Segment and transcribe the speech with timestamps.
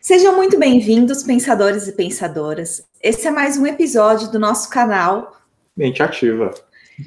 [0.00, 2.86] Sejam muito bem-vindos, pensadores e pensadoras.
[3.02, 5.36] Esse é mais um episódio do nosso canal
[5.76, 6.54] Mente Ativa.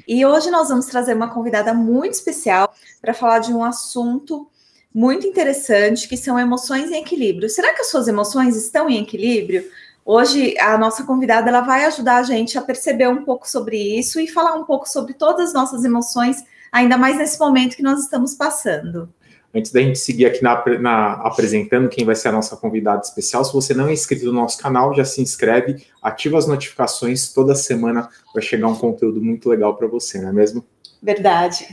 [0.06, 4.46] E hoje nós vamos trazer uma convidada muito especial para falar de um assunto
[4.94, 7.48] muito interessante, que são emoções em equilíbrio.
[7.48, 9.64] Será que as suas emoções estão em equilíbrio?
[10.04, 14.20] Hoje a nossa convidada ela vai ajudar a gente a perceber um pouco sobre isso
[14.20, 18.00] e falar um pouco sobre todas as nossas emoções, ainda mais nesse momento que nós
[18.00, 19.08] estamos passando.
[19.54, 23.44] Antes da gente seguir aqui na, na, apresentando quem vai ser a nossa convidada especial,
[23.44, 27.54] se você não é inscrito no nosso canal, já se inscreve, ativa as notificações, toda
[27.54, 30.64] semana vai chegar um conteúdo muito legal para você, não é mesmo?
[31.02, 31.66] Verdade.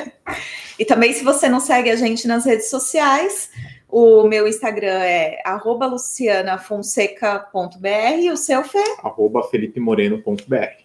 [0.78, 3.50] e também, se você não segue a gente nas redes sociais,
[3.88, 5.42] o meu Instagram é
[5.86, 8.82] lucianafonseca.br e o seu, Fê?
[9.50, 10.83] felipemoreno.br.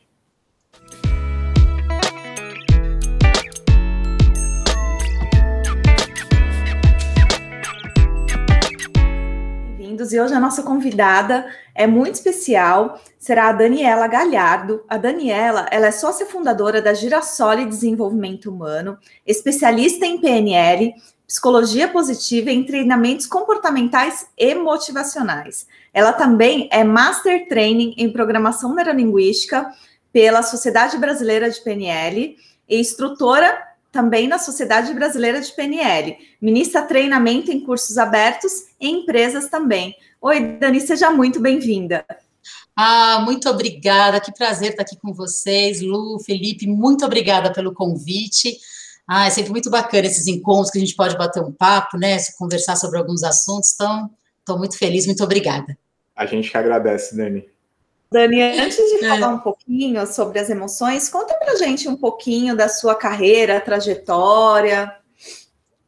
[9.99, 10.13] bem-vindos.
[10.13, 11.45] E hoje a nossa convidada
[11.75, 14.83] é muito especial, será a Daniela Galhardo.
[14.87, 20.93] A Daniela, ela é sócia fundadora da Girassole Desenvolvimento Humano, especialista em PNL,
[21.27, 25.67] psicologia positiva em treinamentos comportamentais e motivacionais.
[25.93, 29.69] Ela também é Master Training em Programação Neurolinguística
[30.11, 32.37] pela Sociedade Brasileira de PNL
[32.67, 36.17] e instrutora também na Sociedade Brasileira de PNL.
[36.41, 39.95] Ministra treinamento em cursos abertos em empresas também.
[40.21, 42.05] Oi, Dani, seja muito bem-vinda.
[42.75, 48.57] Ah, muito obrigada, que prazer estar aqui com vocês, Lu, Felipe, muito obrigada pelo convite.
[49.05, 52.17] Ah, é sempre muito bacana esses encontros que a gente pode bater um papo, né,
[52.37, 54.09] conversar sobre alguns assuntos, então
[54.39, 55.77] estou muito feliz, muito obrigada.
[56.15, 57.45] A gente que agradece, Dani.
[58.11, 59.09] Dani, antes de é.
[59.09, 64.91] falar um pouquinho sobre as emoções, conta pra gente um pouquinho da sua carreira, trajetória.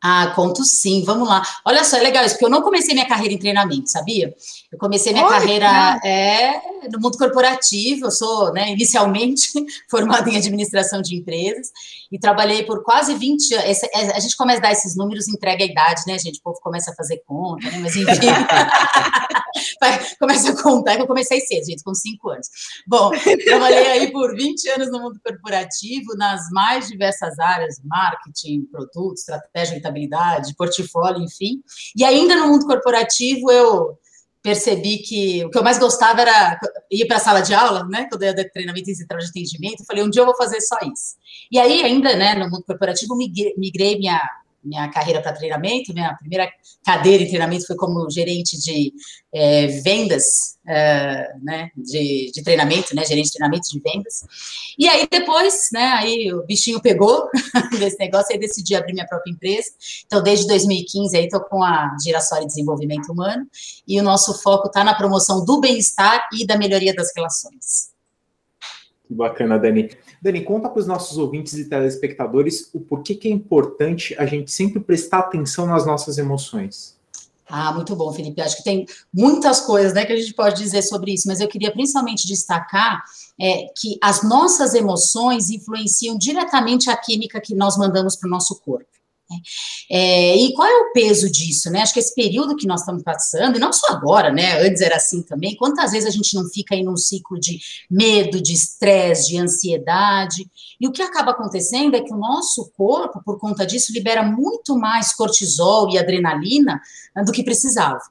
[0.04, 1.44] Ah, conto sim, vamos lá.
[1.64, 4.34] Olha só, é legal isso, porque eu não comecei minha carreira em treinamento, sabia?
[4.72, 6.60] Eu comecei minha Olha, carreira é,
[6.92, 9.50] no mundo corporativo, eu sou, né, inicialmente
[9.90, 11.72] formada em administração de empresas
[12.12, 13.84] e trabalhei por quase 20 anos.
[13.84, 16.40] É, a gente começa a dar esses números, entrega a idade, né, gente?
[16.40, 17.80] O povo começa a fazer conta, né?
[17.80, 18.28] Mas enfim.
[20.20, 22.48] começa a contar que eu comecei cedo, gente, com 5 anos.
[22.86, 23.12] Bom,
[23.46, 29.76] trabalhei aí por 20 anos no mundo corporativo, nas mais diversas áreas, marketing, produtos, estratégia,
[29.76, 31.62] rentabilidade, portfólio, enfim.
[31.96, 33.98] E ainda no mundo corporativo eu
[34.42, 36.60] percebi que o que eu mais gostava era
[36.90, 38.08] ir para a sala de aula, né?
[38.10, 40.36] Quando eu ia de treinamento em central de atendimento, eu falei, um dia eu vou
[40.36, 41.16] fazer só isso.
[41.52, 44.22] E aí, ainda, né, no mundo corporativo, migrei minha
[44.64, 46.50] minha carreira para treinamento, minha primeira
[46.86, 48.94] cadeira em treinamento foi como gerente de
[49.34, 54.26] é, vendas, é, né, de, de, treinamento, né, gerente de treinamento de vendas.
[54.78, 57.28] E aí depois, né, aí o bichinho pegou
[57.80, 59.70] desse negócio, aí decidi abrir minha própria empresa.
[60.06, 63.48] Então, desde 2015 aí estou com a Girassol Desenvolvimento Humano
[63.88, 67.92] e o nosso foco está na promoção do bem-estar e da melhoria das relações.
[69.12, 69.90] Que bacana, Dani.
[70.22, 74.50] Dani, conta para os nossos ouvintes e telespectadores o porquê que é importante a gente
[74.50, 76.98] sempre prestar atenção nas nossas emoções.
[77.46, 78.40] Ah, muito bom, Felipe.
[78.40, 81.50] Acho que tem muitas coisas né, que a gente pode dizer sobre isso, mas eu
[81.50, 83.04] queria principalmente destacar
[83.38, 88.62] é, que as nossas emoções influenciam diretamente a química que nós mandamos para o nosso
[88.62, 88.88] corpo.
[89.90, 91.82] É, e qual é o peso disso, né?
[91.82, 94.62] Acho que esse período que nós estamos passando, e não só agora, né?
[94.66, 95.56] Antes era assim também.
[95.56, 97.60] Quantas vezes a gente não fica aí num ciclo de
[97.90, 100.46] medo, de estresse, de ansiedade?
[100.80, 104.78] E o que acaba acontecendo é que o nosso corpo, por conta disso, libera muito
[104.78, 106.82] mais cortisol e adrenalina
[107.16, 108.02] né, do que precisava.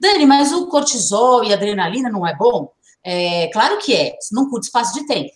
[0.00, 2.72] Dani, mas o cortisol e adrenalina não é bom?
[3.04, 5.30] É, claro que é, num curto espaço de tempo.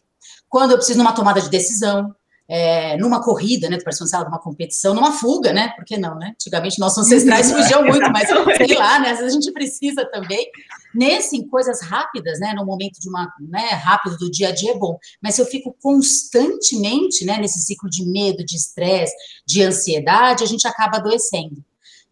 [0.48, 2.14] Quando eu preciso de uma tomada de decisão,
[2.48, 3.76] é, numa corrida, né?
[3.76, 5.72] Tu parece uma numa competição, numa fuga, né?
[5.76, 6.30] Por que não, né?
[6.34, 9.10] Antigamente nossos ancestrais fugiam muito, mas sei lá, né?
[9.10, 10.48] Às vezes a gente precisa também.
[10.94, 12.54] Nesse, em coisas rápidas, né?
[12.54, 13.68] No momento de uma, né?
[13.70, 14.96] Rápido do dia a dia é bom.
[15.20, 17.38] Mas se eu fico constantemente, né?
[17.38, 19.14] Nesse ciclo de medo, de estresse,
[19.44, 21.64] de ansiedade, a gente acaba adoecendo.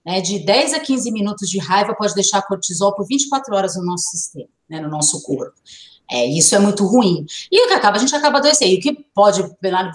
[0.04, 3.86] Né, de 10 a 15 minutos de raiva pode deixar cortisol por 24 horas no
[3.86, 5.54] nosso sistema, né, no nosso corpo.
[6.10, 7.24] É, isso é muito ruim.
[7.50, 8.72] E o que acaba, a gente acaba adoecendo.
[8.72, 9.42] E o que pode,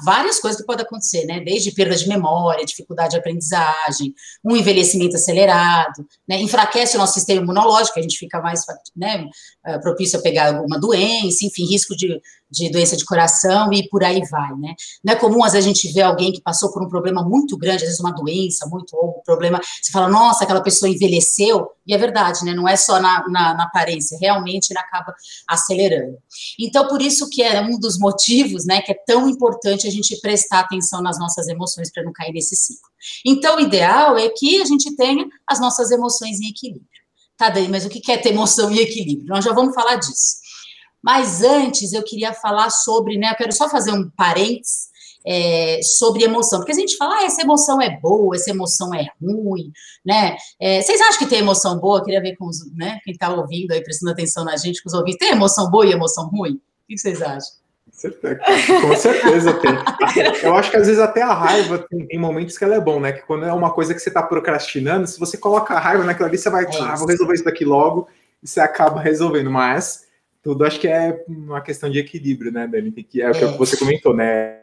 [0.04, 1.40] várias coisas que podem acontecer, né?
[1.40, 4.14] Desde perda de memória, dificuldade de aprendizagem,
[4.44, 6.42] um envelhecimento acelerado, né?
[6.42, 8.64] Enfraquece o nosso sistema imunológico, a gente fica mais
[8.96, 9.30] né,
[9.66, 12.20] eh, propício a pegar alguma doença, enfim, risco de
[12.50, 14.74] de doença de coração e por aí vai, né?
[15.04, 17.58] Não é comum, às vezes, a gente ver alguém que passou por um problema muito
[17.58, 21.70] grande, às vezes uma doença muito, ou um problema, você fala, nossa, aquela pessoa envelheceu,
[21.86, 22.54] e é verdade, né?
[22.54, 25.14] Não é só na, na, na aparência, realmente ele acaba
[25.48, 26.18] acelerando.
[26.60, 30.20] Então, por isso que é um dos motivos, né, que é tão importante a gente
[30.22, 32.90] prestar atenção nas nossas emoções para não cair nesse ciclo.
[33.26, 36.88] Então, o ideal é que a gente tenha as nossas emoções em equilíbrio.
[37.38, 39.28] Tá, Dani, mas o que é ter emoção e equilíbrio?
[39.28, 40.40] Nós já vamos falar disso.
[41.04, 43.32] Mas antes eu queria falar sobre, né?
[43.32, 44.90] Eu quero só fazer um parênteses
[45.26, 49.08] é, sobre emoção, porque a gente fala, ah, essa emoção é boa, essa emoção é
[49.22, 49.72] ruim,
[50.06, 50.36] né?
[50.60, 52.00] É, vocês acham que tem emoção boa?
[52.00, 54.90] Eu queria ver com os, né, quem está ouvindo aí, prestando atenção na gente, com
[54.90, 56.54] os ouvintes, tem emoção boa e emoção ruim?
[56.54, 57.60] O que vocês acham?
[58.82, 59.72] Com certeza tem.
[60.42, 63.00] Eu acho que às vezes até a raiva tem, tem, momentos que ela é bom,
[63.00, 63.12] né?
[63.12, 66.30] Que quando é uma coisa que você está procrastinando, se você coloca a raiva naquela
[66.30, 68.08] ali, você vai, é ah, vou resolver isso daqui logo,
[68.42, 69.52] e você acaba resolvendo.
[69.52, 70.08] Mas
[70.42, 72.92] tudo acho que é uma questão de equilíbrio, né, Dani?
[72.92, 73.48] Que é, é o que é.
[73.58, 74.60] você comentou, né?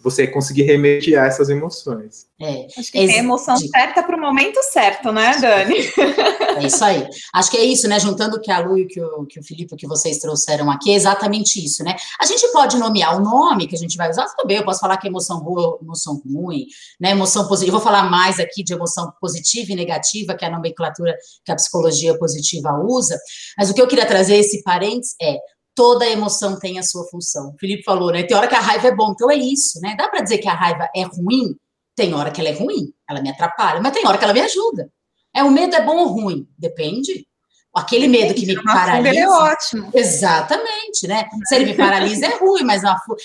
[0.00, 2.26] Você conseguir remediar essas emoções.
[2.40, 2.66] É.
[2.76, 5.76] Acho que tem a emoção certa para o momento certo, né, Dani?
[6.52, 7.08] É isso aí.
[7.32, 7.98] Acho que é isso, né?
[7.98, 10.70] Juntando o que a Lu e o que o, que o Felipe, que vocês trouxeram
[10.70, 11.96] aqui, é exatamente isso, né?
[12.20, 14.78] A gente pode nomear o nome que a gente vai usar, tudo bem, eu posso
[14.78, 16.66] falar que é emoção boa, emoção ruim,
[17.00, 17.12] né?
[17.12, 17.76] Emoção positiva.
[17.76, 21.50] Eu vou falar mais aqui de emoção positiva e negativa, que é a nomenclatura que
[21.50, 23.18] a psicologia positiva usa,
[23.56, 25.38] mas o que eu queria trazer esse parênteses é
[25.74, 27.50] toda emoção tem a sua função.
[27.50, 28.22] O Felipe falou, né?
[28.22, 29.94] Tem hora que a raiva é bom, então é isso, né?
[29.96, 31.56] Dá para dizer que a raiva é ruim?
[31.94, 34.40] Tem hora que ela é ruim, ela me atrapalha, mas tem hora que ela me
[34.40, 34.90] ajuda.
[35.34, 36.46] É o medo é bom ou ruim?
[36.58, 37.26] Depende.
[37.74, 39.08] Aquele medo que me paralisa.
[39.08, 39.90] Ele é ótimo.
[39.94, 41.26] Exatamente, né?
[41.46, 42.82] Se ele me paralisa, é ruim, mas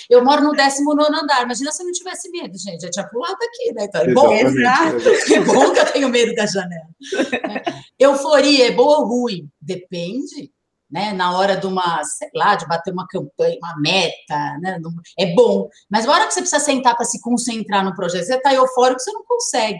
[0.10, 1.44] eu moro no 19 andar.
[1.44, 2.81] Imagina se eu não tivesse medo, gente.
[2.81, 3.84] Já tinha pulado aqui, né?
[3.84, 5.34] Então, é bom, exato.
[5.34, 6.88] É bom que eu tenho medo da janela.
[8.00, 9.50] Euforia é boa ou ruim?
[9.62, 10.50] Depende
[10.89, 14.80] né, na hora de uma, sei lá, de bater uma campanha, uma meta, né,
[15.18, 18.36] é bom, mas na hora que você precisa sentar para se concentrar no projeto, você
[18.36, 19.80] está eufórico, você não consegue.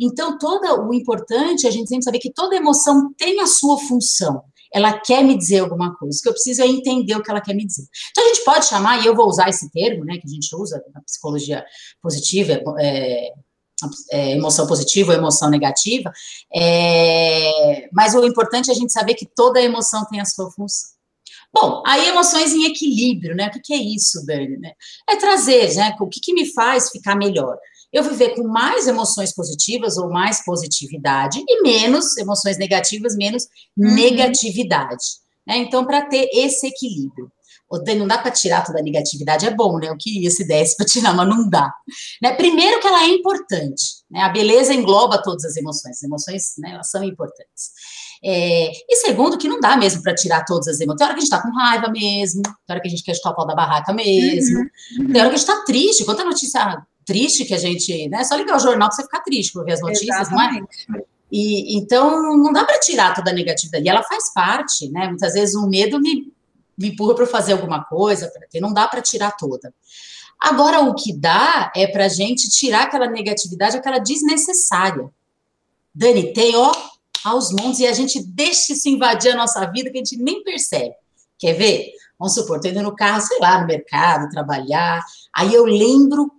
[0.00, 3.78] Então, todo o importante é a gente sempre saber que toda emoção tem a sua
[3.78, 4.42] função.
[4.72, 7.54] Ela quer me dizer alguma coisa, que eu preciso é entender o que ela quer
[7.54, 7.84] me dizer.
[8.10, 10.54] Então, a gente pode chamar, e eu vou usar esse termo, né, que a gente
[10.54, 11.64] usa na psicologia
[12.02, 13.32] positiva, é,
[14.10, 16.12] é, emoção positiva ou emoção negativa,
[16.54, 20.96] é, mas o importante é a gente saber que toda emoção tem a sua função.
[21.52, 23.48] Bom, aí emoções em equilíbrio, né?
[23.48, 24.58] O que, que é isso, Dani?
[24.58, 24.72] Né?
[25.08, 25.96] É trazer, né?
[25.98, 27.56] O que, que me faz ficar melhor?
[27.92, 33.44] Eu viver com mais emoções positivas ou mais positividade e menos emoções negativas, menos
[33.76, 33.94] uhum.
[33.94, 35.04] negatividade.
[35.46, 35.58] Né?
[35.58, 37.30] Então, para ter esse equilíbrio.
[37.68, 39.88] O não dá para tirar toda a negatividade, é bom, né?
[39.88, 41.72] Eu queria se desse para tirar, mas não dá.
[42.22, 42.32] Né?
[42.34, 44.20] Primeiro que ela é importante, né?
[44.20, 47.70] A beleza engloba todas as emoções, as emoções, né, elas são importantes.
[48.24, 50.98] É, e segundo, que não dá mesmo para tirar todas as emoções.
[50.98, 53.14] Tem hora que a gente está com raiva mesmo, tem hora que a gente quer
[53.14, 55.12] chutar o pau da barraca mesmo, uhum.
[55.12, 56.04] tem hora que a gente está triste.
[56.04, 58.08] Quanta notícia triste que a gente.
[58.08, 60.86] Né, é só ligar o jornal para você ficar triste por ver as notícias, Exatamente.
[60.88, 61.02] não é?
[61.30, 63.84] E, então, não dá para tirar toda a negatividade.
[63.84, 65.08] E ela faz parte, né?
[65.08, 66.32] Muitas vezes o medo me,
[66.76, 69.72] me empurra para fazer alguma coisa, ter, não dá para tirar toda.
[70.38, 75.10] Agora, o que dá é para a gente tirar aquela negatividade, aquela desnecessária.
[75.94, 76.72] Dani, tem, ó,
[77.24, 80.44] aos montes, e a gente deixa isso invadir a nossa vida que a gente nem
[80.44, 80.94] percebe.
[81.38, 81.90] Quer ver?
[82.18, 85.02] Vamos supor, estou indo no carro, sei lá, no mercado, trabalhar,
[85.34, 86.30] aí eu lembro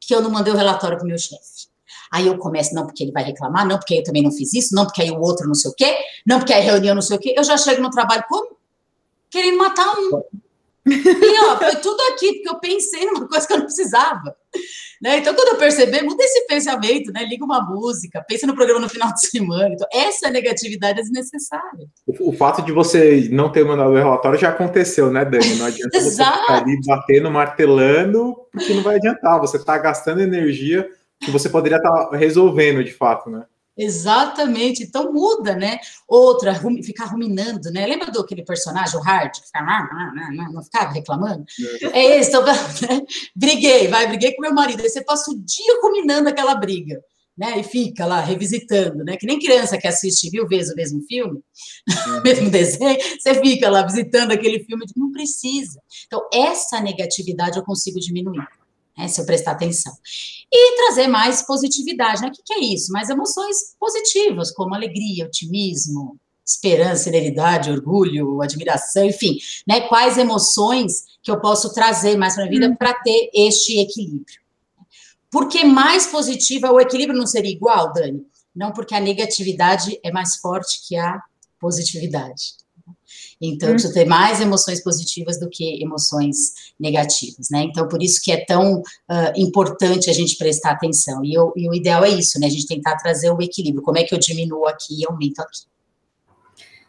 [0.00, 1.68] que eu não mandei o relatório para meu chefe.
[2.12, 4.74] Aí eu começo, não porque ele vai reclamar, não porque eu também não fiz isso,
[4.74, 7.16] não porque aí o outro não sei o quê, não porque a reunião não sei
[7.16, 7.34] o quê.
[7.36, 8.56] Eu já chego no trabalho como?
[9.34, 10.22] Querendo matar um.
[10.86, 14.36] E ó, foi tudo aqui, porque eu pensei numa coisa que eu não precisava.
[15.02, 15.18] Né?
[15.18, 17.24] Então, quando eu perceber, muda esse pensamento, né?
[17.24, 19.70] Liga uma música, pensa no programa no final de semana.
[19.74, 21.86] Então, essa negatividade é desnecessária.
[22.06, 25.56] O, o fato de você não ter mandado o relatório já aconteceu, né, Dani?
[25.56, 29.40] Não adianta você ficar ali batendo, martelando, porque não vai adiantar.
[29.40, 30.88] Você está gastando energia
[31.20, 33.44] que você poderia estar tá resolvendo de fato, né?
[33.76, 35.80] Exatamente, então muda, né?
[36.06, 37.84] Outra, rum, ficar ruminando, né?
[37.86, 39.88] Lembra do aquele personagem, o Hard, que ficava,
[40.52, 41.44] não ficava reclamando?
[41.92, 43.02] É, é esse, então, né?
[43.34, 47.02] briguei, vai, briguei com meu marido, aí você passa o dia ruminando aquela briga,
[47.36, 47.58] né?
[47.58, 49.16] E fica lá revisitando, né?
[49.16, 51.40] Que nem criança que assiste mil vezes o mesmo filme,
[52.06, 55.80] o mesmo desenho, você fica lá visitando aquele filme, não precisa.
[56.06, 58.46] Então, essa negatividade eu consigo diminuir
[58.96, 59.92] né, se eu prestar atenção.
[60.52, 62.28] E trazer mais positividade, né?
[62.28, 62.92] O que, que é isso?
[62.92, 69.82] Mais emoções positivas, como alegria, otimismo, esperança, serenidade, orgulho, admiração, enfim, né?
[69.82, 72.76] Quais emoções que eu posso trazer mais para a vida hum.
[72.76, 74.42] para ter este equilíbrio?
[75.30, 78.24] Porque mais positiva, o equilíbrio não seria igual, Dani?
[78.54, 81.20] Não, porque a negatividade é mais forte que a
[81.58, 82.63] positividade.
[83.40, 87.62] Então, preciso ter mais emoções positivas do que emoções negativas, né?
[87.62, 88.82] Então, por isso que é tão uh,
[89.36, 91.24] importante a gente prestar atenção.
[91.24, 92.46] E, eu, e, o ideal é isso, né?
[92.46, 93.82] A gente tentar trazer o equilíbrio.
[93.82, 95.62] Como é que eu diminuo aqui e aumento aqui?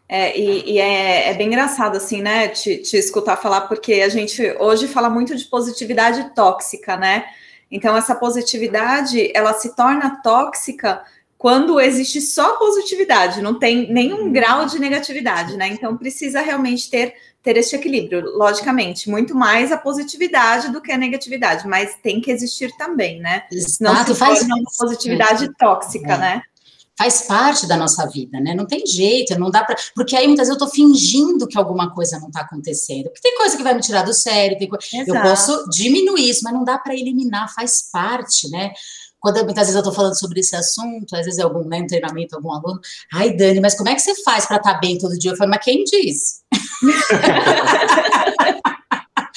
[0.08, 4.10] É, e, e é, é, bem engraçado, assim, né, te, te escutar falar, porque a
[4.10, 7.26] gente hoje fala muito de positividade tóxica, né?
[7.72, 11.04] Então, essa positividade, ela se torna tóxica
[11.46, 15.68] quando existe só positividade, não tem nenhum grau de negatividade, né?
[15.68, 20.98] Então precisa realmente ter ter este equilíbrio, logicamente, muito mais a positividade do que a
[20.98, 23.44] negatividade, mas tem que existir também, né?
[23.80, 26.18] Não se faz uma positividade tóxica, é.
[26.18, 26.42] né?
[26.98, 28.56] Faz parte da nossa vida, né?
[28.56, 29.76] Não tem jeito, não dá para.
[29.94, 33.04] Porque aí muitas vezes eu tô fingindo que alguma coisa não tá acontecendo.
[33.04, 34.80] Porque tem coisa que vai me tirar do sério, tem co...
[35.06, 38.72] eu posso diminuir isso, mas não dá para eliminar, faz parte, né?
[39.26, 42.36] Quando muitas vezes eu estou falando sobre esse assunto, às vezes é algum né, treinamento,
[42.36, 42.80] algum aluno,
[43.12, 45.32] ai, Dani, mas como é que você faz para estar tá bem todo dia?
[45.32, 46.44] Eu falo, mas quem diz?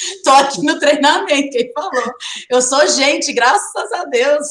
[0.25, 2.13] Tô aqui no treinamento, quem falou?
[2.51, 4.47] Eu sou gente, graças a Deus.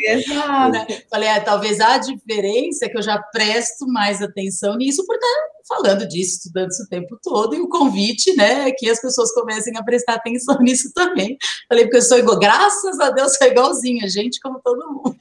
[0.00, 0.72] Exato.
[0.72, 0.86] Né?
[1.10, 5.54] Falei, é, talvez a diferença é que eu já presto mais atenção nisso por estar
[5.66, 9.32] falando disso, estudando isso o tempo todo, e o convite, né, é que as pessoas
[9.32, 11.36] comecem a prestar atenção nisso também.
[11.68, 15.16] Falei, porque eu sou igual, graças a Deus, sou igualzinha, gente como todo mundo.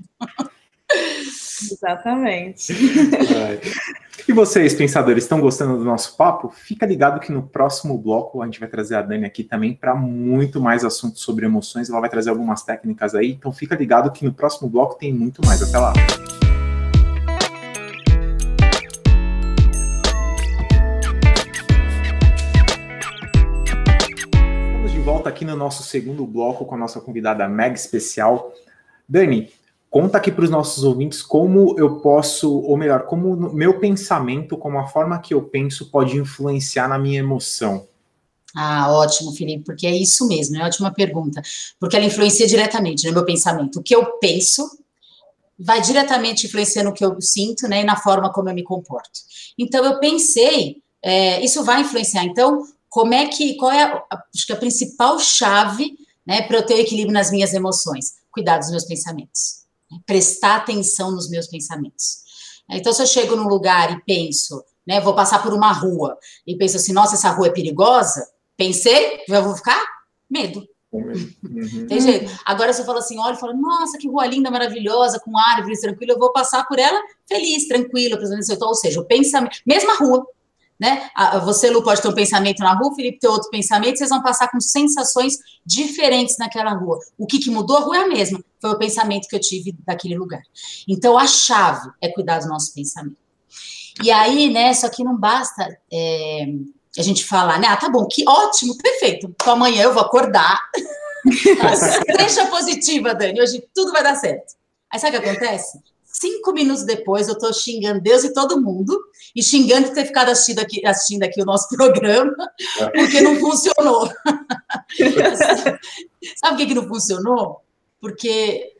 [1.71, 2.73] Exatamente.
[4.25, 6.49] E vocês, pensadores, estão gostando do nosso papo?
[6.49, 9.93] Fica ligado que no próximo bloco a gente vai trazer a Dani aqui também para
[9.93, 11.89] muito mais assuntos sobre emoções.
[11.89, 15.45] Ela vai trazer algumas técnicas aí, então fica ligado que no próximo bloco tem muito
[15.45, 15.61] mais.
[15.61, 15.91] Até lá.
[24.71, 28.53] Estamos de volta aqui no nosso segundo bloco com a nossa convidada mega especial.
[29.05, 29.51] Dani,
[29.93, 34.79] Conta aqui para os nossos ouvintes como eu posso, ou melhor, como meu pensamento, como
[34.79, 37.87] a forma que eu penso pode influenciar na minha emoção.
[38.55, 41.43] Ah, ótimo, Felipe, porque é isso mesmo, é ótima pergunta.
[41.79, 43.79] Porque ela influencia diretamente no meu pensamento.
[43.79, 44.67] O que eu penso
[45.59, 49.19] vai diretamente influenciar no que eu sinto, né, e na forma como eu me comporto.
[49.59, 52.25] Então, eu pensei, é, isso vai influenciar.
[52.25, 55.95] Então, como é que, qual é, a, acho que a principal chave,
[56.25, 58.13] né, para eu ter equilíbrio nas minhas emoções?
[58.31, 59.62] Cuidar dos meus pensamentos
[60.05, 62.23] prestar atenção nos meus pensamentos.
[62.69, 66.55] Então, se eu chego num lugar e penso, né, vou passar por uma rua e
[66.55, 69.81] penso assim, nossa, essa rua é perigosa, pensei, eu vou ficar
[70.29, 70.67] medo.
[70.91, 71.87] Uhum.
[71.87, 72.31] Tem jeito.
[72.45, 76.13] Agora, se eu falo assim, olha, falo, nossa, que rua linda, maravilhosa, com árvores, tranquilo,
[76.13, 78.17] eu vou passar por ela feliz, tranquilo,
[78.61, 80.25] ou seja, o pensamento, mesma rua,
[80.83, 81.09] né?
[81.45, 84.21] Você, Lu, pode ter um pensamento na rua, o Felipe ter outro pensamento, vocês vão
[84.21, 86.99] passar com sensações diferentes naquela rua.
[87.17, 87.77] O que, que mudou?
[87.77, 88.43] A rua é a mesma.
[88.59, 90.41] Foi o pensamento que eu tive daquele lugar.
[90.85, 93.15] Então, a chave é cuidar do nosso pensamento.
[94.03, 96.47] E aí, né, só que não basta é,
[96.97, 99.33] a gente falar, né, ah, tá bom, que ótimo, perfeito.
[99.33, 100.59] Então, amanhã eu vou acordar.
[102.19, 104.53] Seja positiva, Dani, hoje tudo vai dar certo.
[104.91, 105.79] Aí sabe o que acontece?
[106.15, 108.97] Cinco minutos depois, eu estou xingando Deus e todo mundo,
[109.35, 112.35] e xingando ter ficado assistindo aqui, assistindo aqui o nosso programa,
[112.93, 114.07] porque não funcionou.
[116.37, 117.61] Sabe por que, que não funcionou?
[117.99, 118.73] Porque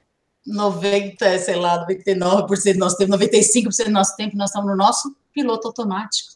[0.45, 5.15] 90, sei lá, 99% do nosso tempo, 95% do nosso tempo, nós estamos no nosso
[5.33, 6.32] piloto automático.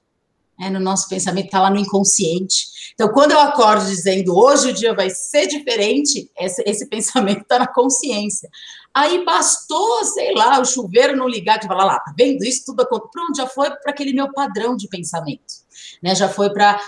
[0.60, 2.66] É, no nosso pensamento, está lá no inconsciente.
[2.96, 7.60] Então, quando eu acordo dizendo hoje o dia vai ser diferente, esse, esse pensamento está
[7.60, 8.50] na consciência.
[8.92, 12.82] Aí bastou, sei lá, o chuveiro não ligar, que falar lá, tá vendo isso tudo
[12.82, 13.12] aconteceu.
[13.12, 15.54] Pronto, já foi para aquele meu padrão de pensamento,
[16.02, 16.16] né?
[16.16, 16.82] Já foi para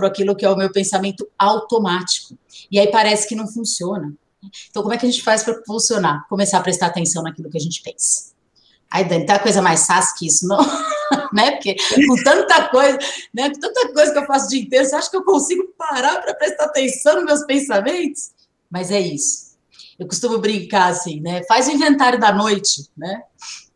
[0.00, 2.36] aquilo que é o meu pensamento automático.
[2.70, 4.12] E aí parece que não funciona.
[4.68, 6.26] Então, como é que a gente faz para funcionar?
[6.28, 8.32] Começar a prestar atenção naquilo que a gente pensa.
[8.90, 10.58] Aí, Dani, tá coisa mais fácil que isso, não?
[11.32, 11.52] né?
[11.52, 12.98] Porque com tanta coisa,
[13.34, 13.50] né?
[13.50, 16.20] Com tanta coisa que eu faço o dia inteiro, você acha que eu consigo parar
[16.20, 18.30] para prestar atenção nos meus pensamentos?
[18.70, 19.48] Mas é isso
[19.98, 21.42] eu costumo brincar assim, né?
[21.48, 23.22] Faz o inventário da noite, né?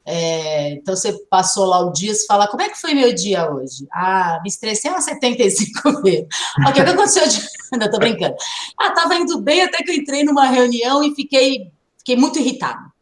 [0.05, 3.51] É, então você passou lá o dia, você fala, como é que foi meu dia
[3.51, 3.87] hoje?
[3.93, 6.27] Ah, me estressei umas 75 vezes.
[6.69, 7.41] O que aconteceu de.
[7.77, 8.37] Não, tô brincando.
[8.79, 12.93] Ah, tava indo bem até que eu entrei numa reunião e fiquei, fiquei muito irritado.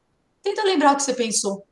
[0.43, 1.67] Tenta lembrar o que você pensou.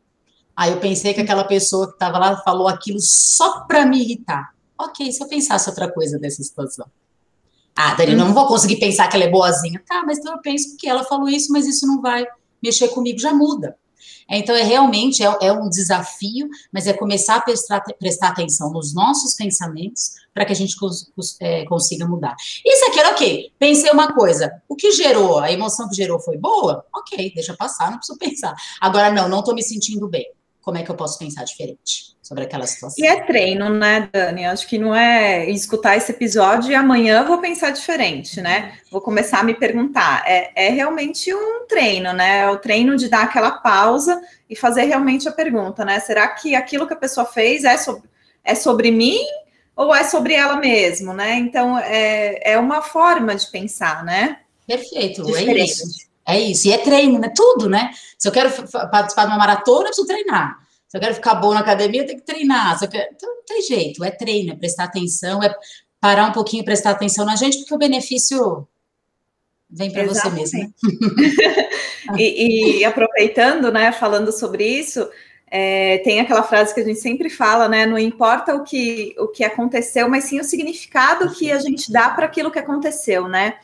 [0.59, 4.53] Aí eu pensei que aquela pessoa que estava lá falou aquilo só para me irritar.
[4.77, 6.85] Ok, se eu pensasse outra coisa dessa situação.
[7.77, 9.81] Ah, Dani, não vou conseguir pensar que ela é boazinha.
[9.87, 12.27] Tá, mas então eu penso que ela falou isso, mas isso não vai
[12.61, 13.77] mexer comigo, já muda.
[14.29, 18.93] Então, é realmente é, é um desafio, mas é começar a prestar, prestar atenção nos
[18.93, 21.07] nossos pensamentos para que a gente cons,
[21.41, 22.35] é, consiga mudar.
[22.67, 23.53] Isso aqui era ok.
[23.61, 24.61] Pensei uma coisa.
[24.69, 26.85] O que gerou, a emoção que gerou foi boa?
[26.93, 28.57] Ok, deixa passar, não preciso pensar.
[28.81, 30.27] Agora, não, não estou me sentindo bem
[30.69, 33.03] como é que eu posso pensar diferente sobre aquela situação.
[33.03, 34.45] E é treino, né, Dani?
[34.45, 38.75] Acho que não é escutar esse episódio e amanhã vou pensar diferente, né?
[38.93, 40.25] Vou começar a me perguntar.
[40.27, 42.41] É, é realmente um treino, né?
[42.41, 44.21] É o treino de dar aquela pausa
[44.51, 46.01] e fazer realmente a pergunta, né?
[46.01, 48.03] Será que aquilo que a pessoa fez é sobre,
[48.45, 49.21] é sobre mim
[49.75, 51.37] ou é sobre ela mesmo, né?
[51.37, 54.41] Então, é, é uma forma de pensar, né?
[54.67, 55.61] Perfeito, Diferente.
[55.61, 56.08] é isso.
[56.29, 57.33] É isso, e é treino, né?
[57.35, 57.91] Tudo, né?
[58.19, 58.51] Se eu quero
[58.91, 60.59] participar de uma maratona, eu preciso treinar.
[60.87, 62.79] Se eu quero ficar bom na academia, eu tenho que treinar.
[62.79, 63.09] Quero...
[63.15, 65.55] Então, não tem jeito, é treino, é prestar atenção, é
[65.99, 68.69] parar um pouquinho e prestar atenção na gente, porque o benefício
[69.71, 70.59] vem para você mesmo.
[70.61, 70.71] Né?
[72.19, 75.09] e, e, aproveitando, né, falando sobre isso,
[75.51, 77.87] é, tem aquela frase que a gente sempre fala, né?
[77.87, 82.11] Não importa o que, o que aconteceu, mas sim o significado que a gente dá
[82.11, 83.55] para aquilo que aconteceu, né?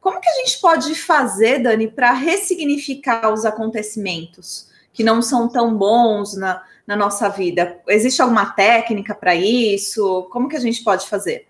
[0.00, 5.76] Como que a gente pode fazer, Dani, para ressignificar os acontecimentos que não são tão
[5.76, 7.80] bons na, na nossa vida?
[7.88, 10.28] Existe alguma técnica para isso?
[10.30, 11.46] Como que a gente pode fazer?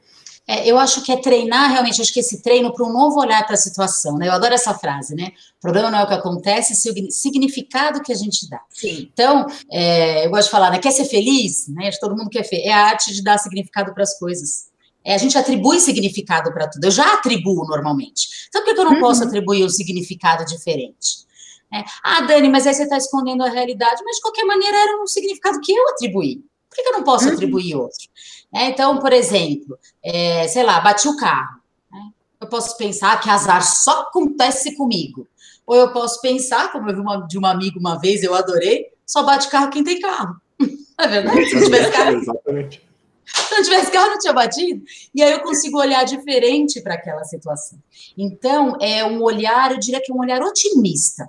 [0.50, 3.44] É, eu acho que é treinar realmente, acho que esse treino para um novo olhar
[3.44, 4.28] para a situação, né?
[4.28, 5.32] Eu adoro essa frase, né?
[5.58, 8.58] O problema não é o que acontece, é o significado que a gente dá.
[8.70, 9.10] Sim.
[9.12, 10.78] Então, é, eu gosto de falar, né?
[10.78, 11.68] Quer ser feliz?
[11.68, 11.88] Né?
[11.88, 12.62] Acho que todo mundo quer ser.
[12.62, 14.68] É a arte de dar significado para as coisas.
[15.08, 16.84] É, a gente atribui significado para tudo.
[16.84, 18.28] Eu já atribuo normalmente.
[18.46, 19.00] Então, por que eu não uhum.
[19.00, 21.26] posso atribuir um significado diferente?
[21.72, 24.02] É, ah, Dani, mas aí você está escondendo a realidade.
[24.04, 26.44] Mas, de qualquer maneira, era um significado que eu atribuí.
[26.68, 27.32] Por que eu não posso uhum.
[27.32, 28.06] atribuir outro?
[28.54, 31.58] É, então, por exemplo, é, sei lá, bati o carro.
[31.90, 32.00] Né?
[32.42, 35.26] Eu posso pensar que azar só acontece comigo.
[35.66, 38.88] Ou eu posso pensar, como eu vi uma, de uma amiga uma vez, eu adorei,
[39.06, 40.36] só bate carro quem tem carro.
[41.00, 41.46] é verdade?
[41.46, 42.18] Se tivesse carro.
[42.20, 42.87] Exatamente.
[43.34, 44.82] Se não tivesse carro, não tinha batido.
[45.14, 47.78] E aí eu consigo olhar diferente para aquela situação.
[48.16, 51.28] Então, é um olhar, eu diria que é um olhar otimista.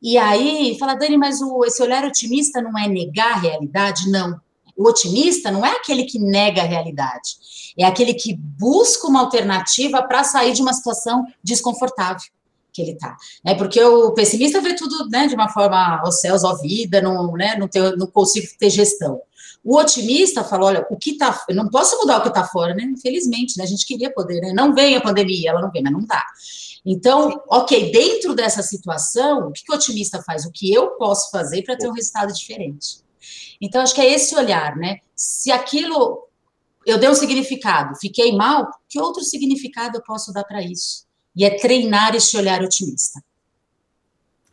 [0.00, 4.10] E aí, fala, Dani, mas o, esse olhar otimista não é negar a realidade?
[4.10, 4.40] Não.
[4.76, 7.36] O otimista não é aquele que nega a realidade,
[7.76, 12.22] é aquele que busca uma alternativa para sair de uma situação desconfortável
[12.72, 13.16] que ele está.
[13.44, 13.56] Né?
[13.56, 17.56] Porque o pessimista vê tudo né, de uma forma aos céus, à vida, não, né,
[17.56, 19.20] não, ter, não consigo ter gestão.
[19.68, 21.44] O otimista fala: olha, o que está.
[21.46, 22.84] Eu não posso mudar o que está fora, né?
[22.84, 23.64] Infelizmente, né?
[23.64, 24.54] A gente queria poder, né?
[24.54, 26.24] Não vem a pandemia, ela não vem, mas não dá.
[26.86, 30.46] Então, ok, dentro dessa situação, o que, que o otimista faz?
[30.46, 33.00] O que eu posso fazer para ter um resultado diferente?
[33.60, 35.00] Então, acho que é esse olhar, né?
[35.14, 36.26] Se aquilo
[36.86, 41.04] eu dei um significado, fiquei mal, que outro significado eu posso dar para isso?
[41.36, 43.22] E é treinar esse olhar otimista.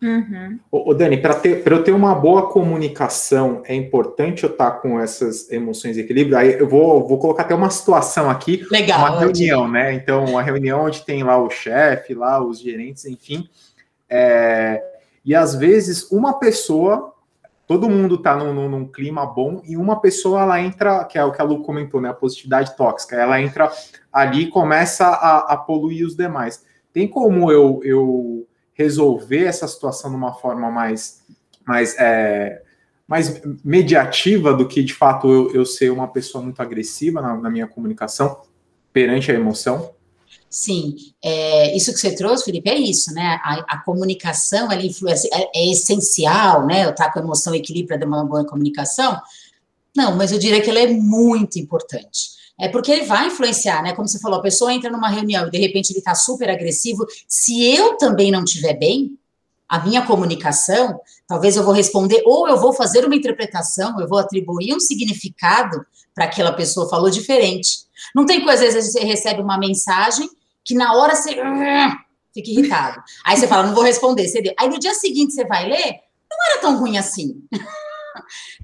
[0.06, 0.60] Uhum.
[0.72, 5.52] Ô, Dani, para eu ter uma boa comunicação, é importante eu estar tá com essas
[5.52, 6.38] emoções em equilíbrio.
[6.38, 9.94] Aí eu vou, vou colocar até uma situação aqui, Legal, uma reunião, né?
[9.96, 13.50] Então, uma reunião onde tem lá o chefe, lá os gerentes, enfim.
[14.08, 14.84] É,
[15.26, 17.16] e às vezes uma pessoa,
[17.66, 21.26] todo mundo está num, num, num, clima bom, e uma pessoa ela entra, que é
[21.26, 22.10] o que a Lu comentou, né?
[22.10, 23.72] A positividade tóxica, ela entra
[24.14, 26.64] ali e começa a, a poluir os demais.
[26.94, 31.24] Tem como eu, eu resolver essa situação de uma forma mais,
[31.66, 32.62] mais, é,
[33.08, 37.50] mais mediativa do que de fato eu, eu ser uma pessoa muito agressiva na, na
[37.50, 38.42] minha comunicação
[38.94, 39.96] perante a emoção?
[40.50, 43.40] Sim, é, isso que você trouxe, Felipe, é isso, né?
[43.44, 46.86] A, a comunicação, ela influencia, é, é, essencial, né?
[46.86, 49.20] Eu estar com a emoção equilibrada de uma boa comunicação.
[49.96, 52.35] Não, mas eu diria que ela é muito importante.
[52.60, 53.94] É porque ele vai influenciar, né?
[53.94, 57.06] Como você falou, a pessoa entra numa reunião e de repente ele está super agressivo.
[57.28, 59.18] Se eu também não estiver bem,
[59.68, 64.20] a minha comunicação, talvez eu vou responder, ou eu vou fazer uma interpretação, eu vou
[64.20, 67.86] atribuir um significado para aquela pessoa falou diferente.
[68.16, 70.30] Não tem coisa, às vezes você recebe uma mensagem
[70.64, 71.32] que na hora você
[72.34, 73.04] fica irritado.
[73.26, 74.26] Aí você fala, não vou responder.
[74.58, 77.44] Aí no dia seguinte você vai ler, não era tão ruim assim.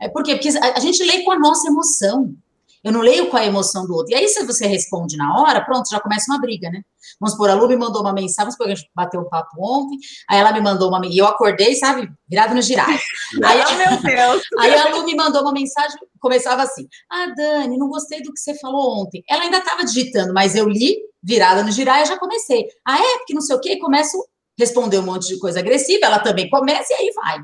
[0.02, 0.34] É por quê?
[0.34, 2.34] Porque a gente lê com a nossa emoção.
[2.84, 4.12] Eu não leio com a emoção do outro.
[4.12, 6.82] E aí, se você responde na hora, pronto, já começa uma briga, né?
[7.20, 9.56] Vamos supor, a Lu me mandou uma mensagem, vamos supor, a gente bateu um papo
[9.60, 9.98] ontem,
[10.30, 12.90] aí ela me mandou uma e eu acordei, sabe, virado no girar.
[13.44, 14.42] aí, oh, meu Deus!
[14.60, 18.40] Aí a Lu me mandou uma mensagem, começava assim, ah, Dani, não gostei do que
[18.40, 19.24] você falou ontem.
[19.30, 22.68] Ela ainda estava digitando, mas eu li, virada no girar, e já comecei.
[22.86, 23.18] Ah, é?
[23.20, 24.24] Porque não sei o quê, começo a
[24.58, 27.44] responder um monte de coisa agressiva, ela também começa, e aí vai.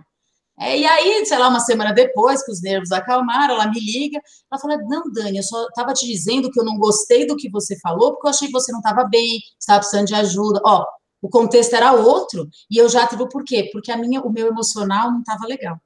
[0.60, 4.20] É, e aí, sei lá, uma semana depois, que os nervos acalmaram, ela me liga,
[4.52, 7.50] ela fala, não, Dani, eu só estava te dizendo que eu não gostei do que
[7.50, 10.60] você falou, porque eu achei que você não estava bem, estava precisando de ajuda.
[10.66, 10.84] Ó,
[11.22, 13.70] o contexto era outro, e eu já atribuo por quê?
[13.72, 15.78] Porque a minha, o meu emocional não estava legal.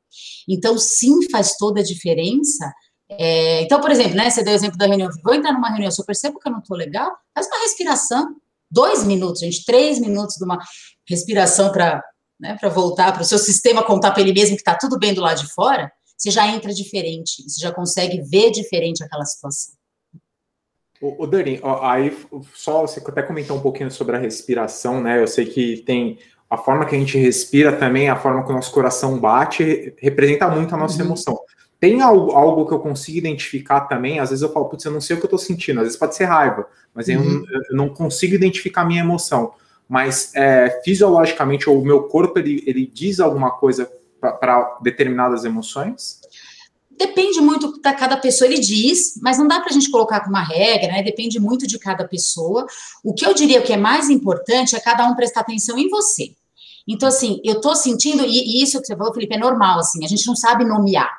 [0.48, 2.72] Então, sim, faz toda a diferença.
[3.10, 5.92] É, então, por exemplo, né, você deu o exemplo da reunião, vou entrar numa reunião,
[5.92, 8.36] se eu percebo que eu não estou legal, faz uma respiração,
[8.70, 10.58] dois minutos, gente, três minutos de uma
[11.10, 12.02] respiração para
[12.42, 15.14] né, para voltar para o seu sistema contar para ele mesmo que está tudo bem
[15.14, 19.76] do lado de fora, você já entra diferente, você já consegue ver diferente aquela situação.
[21.02, 22.16] O, Dani, ó, aí
[22.54, 25.20] só você até comentou um pouquinho sobre a respiração, né?
[25.20, 28.56] Eu sei que tem a forma que a gente respira também, a forma que o
[28.56, 31.08] nosso coração bate, representa muito a nossa uhum.
[31.08, 31.40] emoção.
[31.80, 35.02] Tem algo, algo, que eu consigo identificar também, às vezes eu falo, putz, eu não
[35.02, 37.46] sei o que eu tô sentindo, às vezes pode ser raiva, mas uhum.
[37.50, 39.54] eu, eu, não consigo identificar a minha emoção.
[39.92, 46.22] Mas é, fisiologicamente, o meu corpo, ele, ele diz alguma coisa para determinadas emoções?
[46.90, 50.32] Depende muito da cada pessoa, ele diz, mas não dá para a gente colocar como
[50.32, 51.04] uma regra, né?
[51.04, 52.66] Depende muito de cada pessoa.
[53.04, 56.32] O que eu diria que é mais importante é cada um prestar atenção em você.
[56.88, 60.06] Então, assim, eu estou sentindo, e, e, isso que você falou, Felipe, é normal, assim,
[60.06, 61.12] a gente não sabe nomear.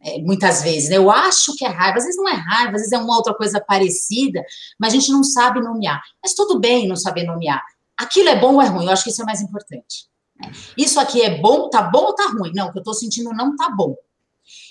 [0.00, 0.96] É, muitas vezes, né?
[0.96, 3.32] Eu acho que é raiva, às vezes não é raiva, às vezes é uma outra
[3.34, 4.42] coisa parecida,
[4.80, 6.02] mas a gente não sabe nomear.
[6.20, 7.62] Mas tudo bem não saber nomear.
[7.98, 8.86] Aquilo é bom ou é ruim?
[8.86, 10.06] Eu acho que isso é mais importante.
[10.38, 10.52] Né?
[10.76, 12.52] Isso aqui é bom, tá bom ou tá ruim?
[12.54, 13.96] Não, o que eu estou sentindo não tá bom.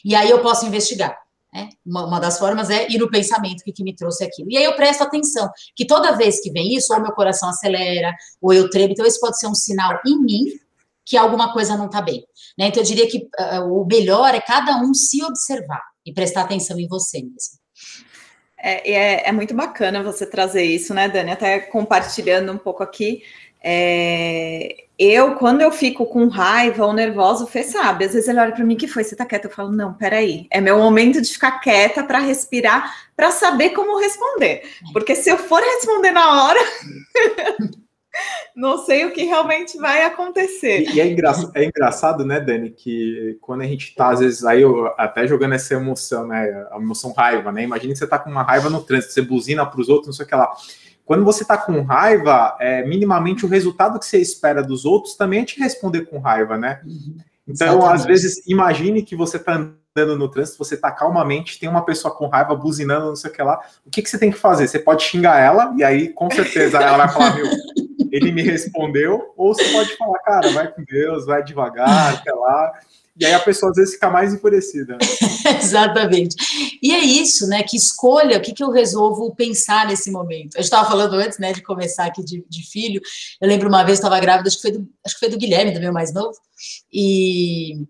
[0.04, 1.18] E aí eu posso investigar.
[1.54, 1.70] Né?
[1.86, 4.52] Uma, uma, das formas é ir no pensamento que, que me trouxe aquilo.
[4.52, 8.14] E aí eu presto atenção, que toda vez que vem isso, ou meu coração acelera,
[8.42, 10.46] ou eu tremo, então esse pode ser um sinal em mim
[11.06, 12.26] que alguma coisa não está bem.
[12.58, 12.68] Né?
[12.68, 16.80] Então eu diria que uh, o melhor é cada um se observar e prestar atenção
[16.80, 17.60] em você mesmo.
[18.68, 21.30] É, é, é, muito bacana você trazer isso, né, Dani?
[21.30, 23.22] Até compartilhando um pouco aqui.
[23.64, 28.40] É, eu, quando eu fico com raiva ou nervosa, o Fê sabe, às vezes ele
[28.40, 29.04] olha para mim, que foi?
[29.04, 29.46] Você tá quieta?
[29.46, 34.00] Eu falo, não, peraí, é meu momento de ficar quieta para respirar, para saber como
[34.00, 34.64] responder.
[34.92, 36.60] Porque se eu for responder na hora,
[38.56, 40.82] não sei o que realmente vai acontecer.
[40.82, 44.44] E, e é, engraçado, é, engraçado, né, Dani, que quando a gente tá, às vezes,
[44.46, 48.20] aí eu, até jogando essa emoção, né, a emoção raiva, né, imagina que você tá
[48.20, 50.52] com uma raiva no trânsito, você buzina para os outros, não sei o que lá
[51.06, 55.42] quando você está com raiva, é, minimamente o resultado que você espera dos outros também
[55.42, 56.82] é te responder com raiva, né?
[56.84, 57.18] Uhum.
[57.48, 57.96] Então, Exatamente.
[57.96, 62.14] às vezes, imagine que você está andando no trânsito, você está calmamente, tem uma pessoa
[62.14, 63.60] com raiva buzinando, não sei o que lá.
[63.86, 64.68] O que, que você tem que fazer?
[64.68, 67.46] Você pode xingar ela, e aí, com certeza, ela vai falar, meu,
[68.16, 72.72] ele me respondeu, ou você pode falar, cara, vai com Deus, vai devagar, até lá.
[73.20, 74.98] E aí a pessoa às vezes fica mais enfurecida.
[75.62, 76.36] Exatamente.
[76.82, 77.62] E é isso, né?
[77.62, 80.56] Que escolha, o que, que eu resolvo pensar nesse momento.
[80.56, 83.02] Eu estava falando antes, né, de começar aqui de, de filho.
[83.42, 85.74] Eu lembro uma vez, estava grávida, acho que, foi do, acho que foi do Guilherme,
[85.74, 86.38] do meu mais novo.
[86.92, 87.86] E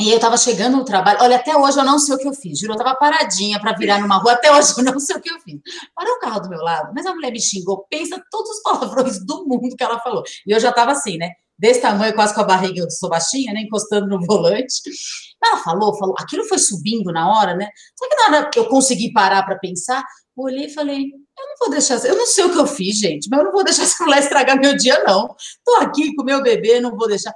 [0.00, 2.34] e eu estava chegando no trabalho, olha, até hoje eu não sei o que eu
[2.34, 5.20] fiz, juro, eu estava paradinha para virar numa rua, até hoje eu não sei o
[5.20, 5.58] que eu fiz.
[5.94, 9.24] Parou o carro do meu lado, mas a mulher me xingou, pensa todos os palavrões
[9.24, 10.22] do mundo que ela falou.
[10.46, 11.30] E eu já estava assim, né?
[11.58, 14.82] desse tamanho, quase com a barriga do sou baixinha, né, encostando no volante.
[15.42, 17.68] Ela falou, falou, aquilo foi subindo na hora, né?
[17.98, 20.04] Só que na hora que eu consegui parar para pensar,
[20.36, 23.28] olhei e falei, eu não vou deixar, eu não sei o que eu fiz, gente,
[23.30, 25.34] mas eu não vou deixar essa mulher estragar meu dia, não.
[25.64, 27.32] Tô aqui com meu bebê, não vou deixar.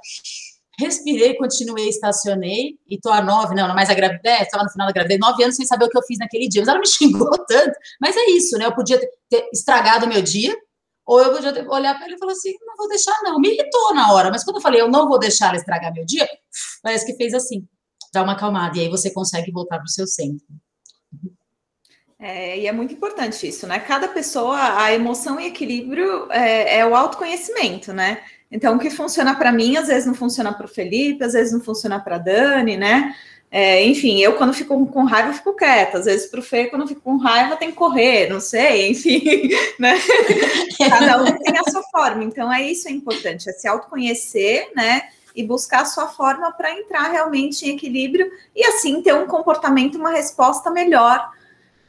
[0.81, 4.93] Respirei, continuei, estacionei, e tô a nove, não, mais a gravidez, estava no final da
[4.93, 6.61] gravidez, nove anos sem saber o que eu fiz naquele dia.
[6.61, 8.65] Mas ela me xingou tanto, mas é isso, né?
[8.65, 10.55] Eu podia ter, ter estragado meu dia,
[11.05, 13.39] ou eu podia olhar para ele e falar assim: não vou deixar, não.
[13.39, 16.05] Me irritou na hora, mas quando eu falei, eu não vou deixar ela estragar meu
[16.05, 16.27] dia,
[16.81, 17.67] parece que fez assim,
[18.13, 20.45] dá uma acalmada, e aí você consegue voltar para o seu centro.
[22.19, 23.79] É, e é muito importante isso, né?
[23.79, 28.23] Cada pessoa, a emoção e equilíbrio é, é o autoconhecimento, né?
[28.51, 31.53] Então, o que funciona para mim, às vezes não funciona para o Felipe, às vezes
[31.53, 33.15] não funciona para a Dani, né?
[33.53, 35.97] É, enfim, eu quando fico com raiva, fico quieta.
[35.97, 39.49] Às vezes, para o Fê, quando fico com raiva, tem que correr, não sei, enfim,
[39.77, 39.95] né?
[40.77, 42.23] Cada um tem a sua forma.
[42.23, 45.03] Então, é isso é importante, é se autoconhecer, né?
[45.35, 49.95] E buscar a sua forma para entrar realmente em equilíbrio e assim ter um comportamento,
[49.95, 51.29] uma resposta melhor,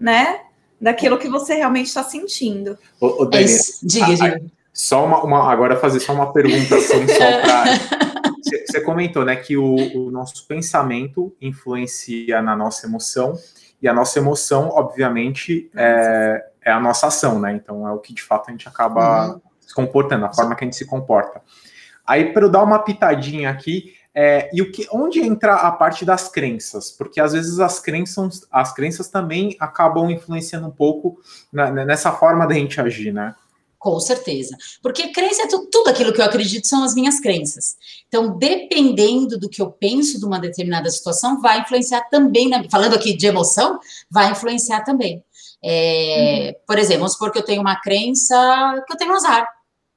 [0.01, 0.40] né?
[0.81, 2.77] Daquilo que você realmente está sentindo.
[3.01, 4.42] Ô, ô Dani, é diga, diga.
[4.72, 7.64] Só uma, uma, agora fazer só uma pergunta assim, só para
[8.72, 13.38] você comentou, né, que o, o, nosso pensamento influencia na nossa emoção,
[13.80, 17.52] e a nossa emoção, obviamente, é, é a nossa ação, né?
[17.52, 19.40] Então é o que de fato a gente acaba uhum.
[19.61, 21.42] se comportando, a forma que a gente se comporta.
[22.06, 26.04] Aí, para eu dar uma pitadinha aqui, é, e o que, onde entra a parte
[26.04, 26.90] das crenças?
[26.90, 31.18] Porque às vezes as crenças, as crenças também acabam influenciando um pouco
[31.52, 33.35] na, nessa forma da gente agir, né?
[33.83, 34.57] Com certeza.
[34.81, 37.77] Porque crença é tudo, aquilo que eu acredito são as minhas crenças.
[38.07, 42.95] Então, dependendo do que eu penso de uma determinada situação, vai influenciar também, na, falando
[42.95, 45.25] aqui de emoção, vai influenciar também.
[45.61, 46.64] É, uhum.
[46.64, 49.49] Por exemplo, vamos supor que eu tenho uma crença que eu tenho azar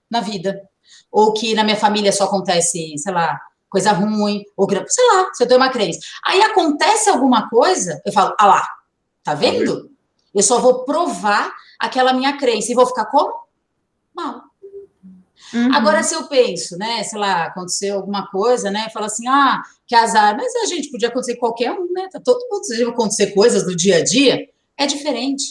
[0.10, 0.60] na vida.
[1.12, 5.32] Ou que na minha família só acontece, sei lá, coisa ruim, ou que, sei lá,
[5.32, 6.00] se eu tenho uma crença.
[6.26, 8.68] Aí acontece alguma coisa, eu falo, ah lá,
[9.24, 9.92] tá vendo?
[10.34, 13.45] Eu só vou provar aquela minha crença e vou ficar como?
[14.16, 14.44] Mal.
[15.54, 15.74] Uhum.
[15.74, 19.94] Agora, se eu penso, né, sei lá, aconteceu alguma coisa, né, fala assim, ah, que
[19.94, 23.64] azar, mas a gente podia acontecer qualquer um, né, tá todo mundo deve acontecer coisas
[23.64, 24.48] do dia a dia,
[24.78, 25.44] é diferente.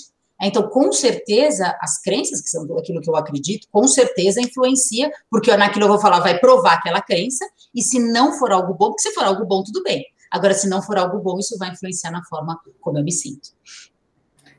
[0.42, 5.56] Então, com certeza, as crenças, que são aquilo que eu acredito, com certeza influencia, porque
[5.56, 9.02] naquilo eu vou falar, vai provar aquela crença, e se não for algo bom, porque
[9.02, 10.04] se for algo bom, tudo bem.
[10.30, 13.50] Agora, se não for algo bom, isso vai influenciar na forma como eu me sinto.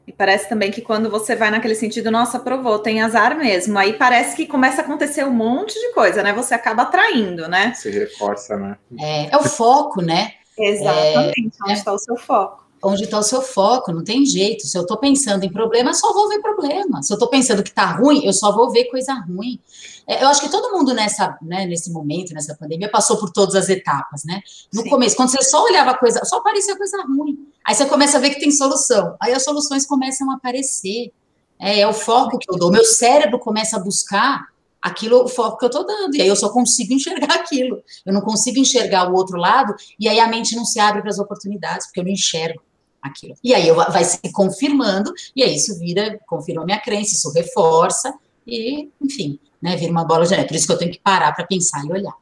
[0.07, 3.77] E parece também que quando você vai naquele sentido, nossa, provou, tem azar mesmo.
[3.77, 6.31] Aí parece que começa a acontecer um monte de coisa, né?
[6.33, 7.73] Você acaba atraindo, né?
[7.73, 8.77] Se reforça, né?
[8.99, 10.33] É, é o foco, né?
[10.57, 14.67] Exatamente, é, onde está o seu foco onde está o seu foco, não tem jeito.
[14.67, 17.01] Se eu estou pensando em problema, só vou ver problema.
[17.01, 19.59] Se eu estou pensando que está ruim, eu só vou ver coisa ruim.
[20.07, 23.55] É, eu acho que todo mundo nessa, né, nesse momento, nessa pandemia, passou por todas
[23.55, 24.41] as etapas, né?
[24.73, 24.89] No Sim.
[24.89, 27.47] começo, quando você só olhava coisa, só aparecia coisa ruim.
[27.65, 29.15] Aí você começa a ver que tem solução.
[29.19, 31.11] Aí as soluções começam a aparecer.
[31.59, 32.71] É, é o foco que eu dou.
[32.71, 34.47] Meu cérebro começa a buscar
[34.85, 36.15] aquilo, o foco que eu estou dando.
[36.15, 37.83] E aí eu só consigo enxergar aquilo.
[38.05, 41.09] Eu não consigo enxergar o outro lado, e aí a mente não se abre para
[41.09, 42.61] as oportunidades, porque eu não enxergo
[43.01, 43.33] aquilo.
[43.43, 47.31] E aí eu, vai se confirmando, e aí isso vira, confirma a minha crença, isso
[47.31, 48.13] reforça,
[48.45, 50.47] e, enfim, né, vira uma bola de neve.
[50.47, 52.13] Por isso que eu tenho que parar para pensar e olhar.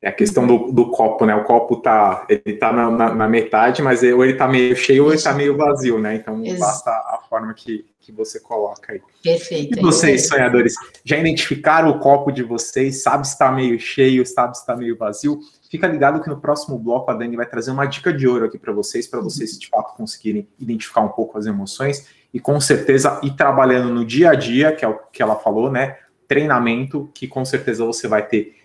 [0.00, 1.34] É a questão do, do, copo, né?
[1.34, 5.04] O copo tá, ele tá na, na, na metade, mas ou ele tá meio cheio
[5.04, 6.16] ou ele tá meio vazio, né?
[6.16, 6.60] Então Exato.
[6.60, 9.00] basta a forma que, que você coloca aí.
[9.22, 9.78] Perfeito.
[9.78, 13.02] E vocês, sonhadores, já identificaram o copo de vocês?
[13.02, 15.38] Sabe se está meio cheio, sabe se está meio vazio?
[15.70, 18.58] Fica ligado que no próximo bloco a Dani vai trazer uma dica de ouro aqui
[18.58, 23.20] para vocês, para vocês de fato conseguirem identificar um pouco as emoções e com certeza
[23.22, 25.96] ir trabalhando no dia a dia, que é o que ela falou, né?
[26.26, 28.56] Treinamento, que com certeza você vai ter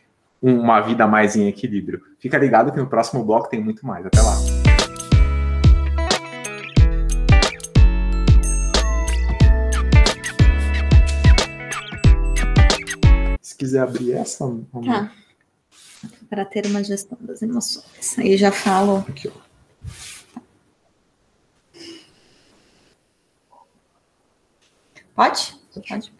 [0.41, 2.01] uma vida mais em equilíbrio.
[2.19, 4.05] Fica ligado que no próximo bloco tem muito mais.
[4.05, 4.66] Até lá.
[13.57, 14.45] Se quiser abrir essa.
[14.71, 15.11] Tá
[16.29, 18.15] para ter uma gestão das emoções.
[18.19, 19.03] Aí já falo.
[19.09, 19.47] Aqui, ó.
[25.15, 25.55] Pode?
[25.89, 26.13] Pode.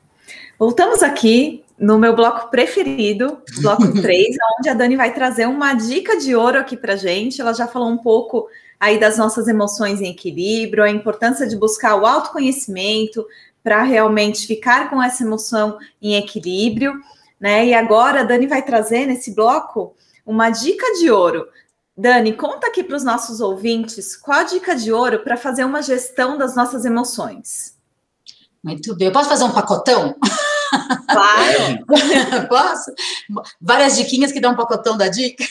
[0.58, 6.17] Voltamos aqui no meu bloco preferido, bloco 3, onde a Dani vai trazer uma dica
[6.17, 7.39] de ouro aqui para gente.
[7.39, 11.95] Ela já falou um pouco aí das nossas emoções em equilíbrio, a importância de buscar
[11.97, 13.23] o autoconhecimento
[13.63, 17.00] para realmente ficar com essa emoção em equilíbrio
[17.39, 17.65] né?
[17.65, 19.95] E agora a Dani vai trazer nesse bloco
[20.26, 21.47] uma dica de ouro.
[21.95, 25.82] Dani, conta aqui para os nossos ouvintes qual a dica de ouro para fazer uma
[25.82, 27.76] gestão das nossas emoções.
[28.63, 29.08] Muito bem.
[29.08, 30.15] Eu posso fazer um pacotão?
[31.08, 31.86] Claro.
[32.50, 32.91] Posso?
[33.62, 35.43] Várias diquinhas que dão um pacotão da dica.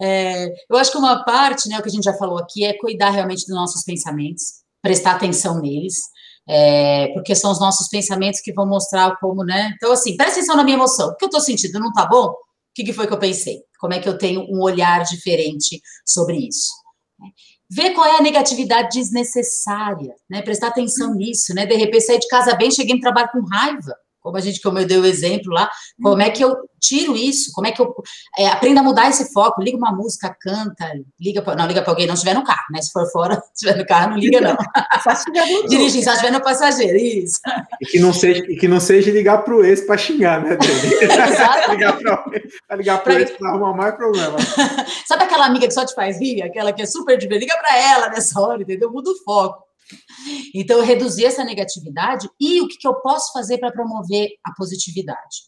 [0.00, 2.74] É, eu acho que uma parte, né, o que a gente já falou aqui, é
[2.74, 5.96] cuidar realmente dos nossos pensamentos, prestar atenção neles
[6.48, 9.72] é, porque são os nossos pensamentos que vão mostrar como, né?
[9.76, 11.08] Então, assim, presta atenção na minha emoção.
[11.08, 12.28] O que eu estou sentindo não tá bom?
[12.28, 12.36] O
[12.74, 13.60] que, que foi que eu pensei?
[13.80, 16.70] Como é que eu tenho um olhar diferente sobre isso?
[17.70, 20.42] Ver qual é a negatividade desnecessária, né?
[20.42, 21.66] Prestar atenção nisso, né?
[21.66, 23.94] De repente, sair de casa bem, cheguei no trabalho com raiva
[24.26, 25.70] como a gente, como eu dei o exemplo lá,
[26.02, 27.94] como é que eu tiro isso, como é que eu
[28.36, 31.92] é, aprendo a mudar esse foco, liga uma música, canta, liga pra, não liga para
[31.92, 32.82] alguém, não estiver no carro, né?
[32.82, 34.56] Se for fora, se estiver no carro, não liga não.
[35.02, 37.40] só se estiver Dirigir, só estiver no passageiro, isso.
[37.80, 40.58] E que não seja, e que não seja ligar para o ex para xingar, né?
[41.00, 41.70] Exato.
[41.70, 44.36] ligar para ligar para ex para arrumar mais problema.
[45.06, 47.78] Sabe aquela amiga que só te faz rir, aquela que é super divertida, liga para
[47.78, 48.90] ela nessa hora, entendeu?
[48.90, 49.65] Muda o foco.
[50.54, 55.46] Então, reduzir essa negatividade e o que, que eu posso fazer para promover a positividade.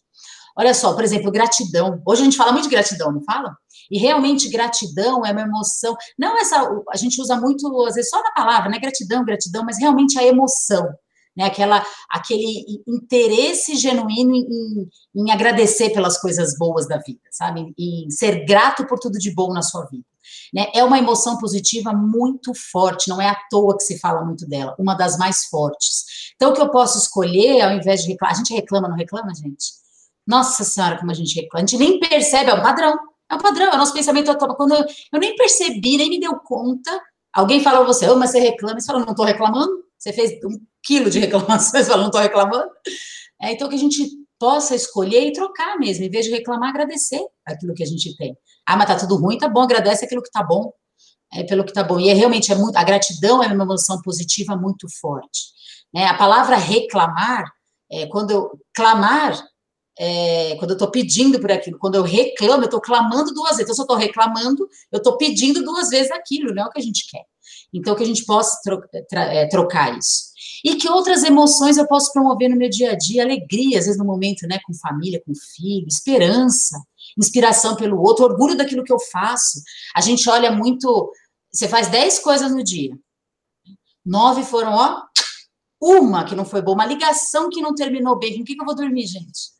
[0.57, 2.01] Olha só, por exemplo, gratidão.
[2.05, 3.55] Hoje a gente fala muito de gratidão, não fala?
[3.89, 5.95] E realmente gratidão é uma emoção.
[6.17, 8.79] Não essa, a gente usa muito, às vezes, só na palavra, né?
[8.79, 10.89] Gratidão, gratidão, mas realmente a emoção
[11.35, 11.45] né?
[11.45, 17.73] Aquela, aquele interesse genuíno em, em, agradecer pelas coisas boas da vida, sabe?
[17.77, 20.05] Em ser grato por tudo de bom na sua vida.
[20.53, 20.67] Né?
[20.73, 24.75] É uma emoção positiva muito forte, não é à toa que se fala muito dela,
[24.77, 26.33] uma das mais fortes.
[26.35, 29.33] Então, o que eu posso escolher, ao invés de reclamar, a gente reclama, não reclama,
[29.33, 29.79] gente?
[30.27, 32.97] Nossa Senhora, como a gente reclama, a gente nem percebe, é um padrão,
[33.29, 36.35] é um padrão, é o nosso pensamento quando eu, eu nem percebi, nem me deu
[36.39, 37.01] conta,
[37.33, 40.31] alguém fala a você, oh, mas você reclama, você fala, não estou reclamando, você fez
[40.45, 42.69] um quilo de reclamações, fala, não estou reclamando.
[43.41, 44.09] É, então, que a gente
[44.39, 48.35] possa escolher e trocar mesmo, em vez de reclamar, agradecer aquilo que a gente tem.
[48.65, 50.71] Ah, mas tá tudo ruim, tá bom, agradece aquilo que tá bom,
[51.33, 51.99] é pelo que tá bom.
[51.99, 55.41] E é realmente é muito, a gratidão é uma emoção positiva muito forte.
[55.93, 56.05] Né?
[56.05, 57.43] A palavra reclamar,
[57.91, 59.37] é, quando eu clamar,
[60.01, 63.63] é, quando eu estou pedindo por aquilo, quando eu reclamo, eu estou clamando duas vezes.
[63.63, 66.79] Então, se eu estou reclamando, eu estou pedindo duas vezes aquilo, não é o que
[66.79, 67.25] a gente quer.
[67.73, 68.81] Então, que a gente possa tro
[69.11, 70.29] é, trocar isso.
[70.63, 73.23] E que outras emoções eu posso promover no meu dia a dia?
[73.23, 76.81] Alegria, às vezes no momento, né, com família, com filho, esperança,
[77.17, 79.61] inspiração pelo outro, orgulho daquilo que eu faço.
[79.93, 81.11] A gente olha muito.
[81.51, 82.97] Você faz dez coisas no dia.
[84.05, 85.01] Nove foram, ó,
[85.81, 88.35] uma que não foi boa, uma ligação que não terminou bem.
[88.37, 89.58] Com o que, que eu vou dormir, gente?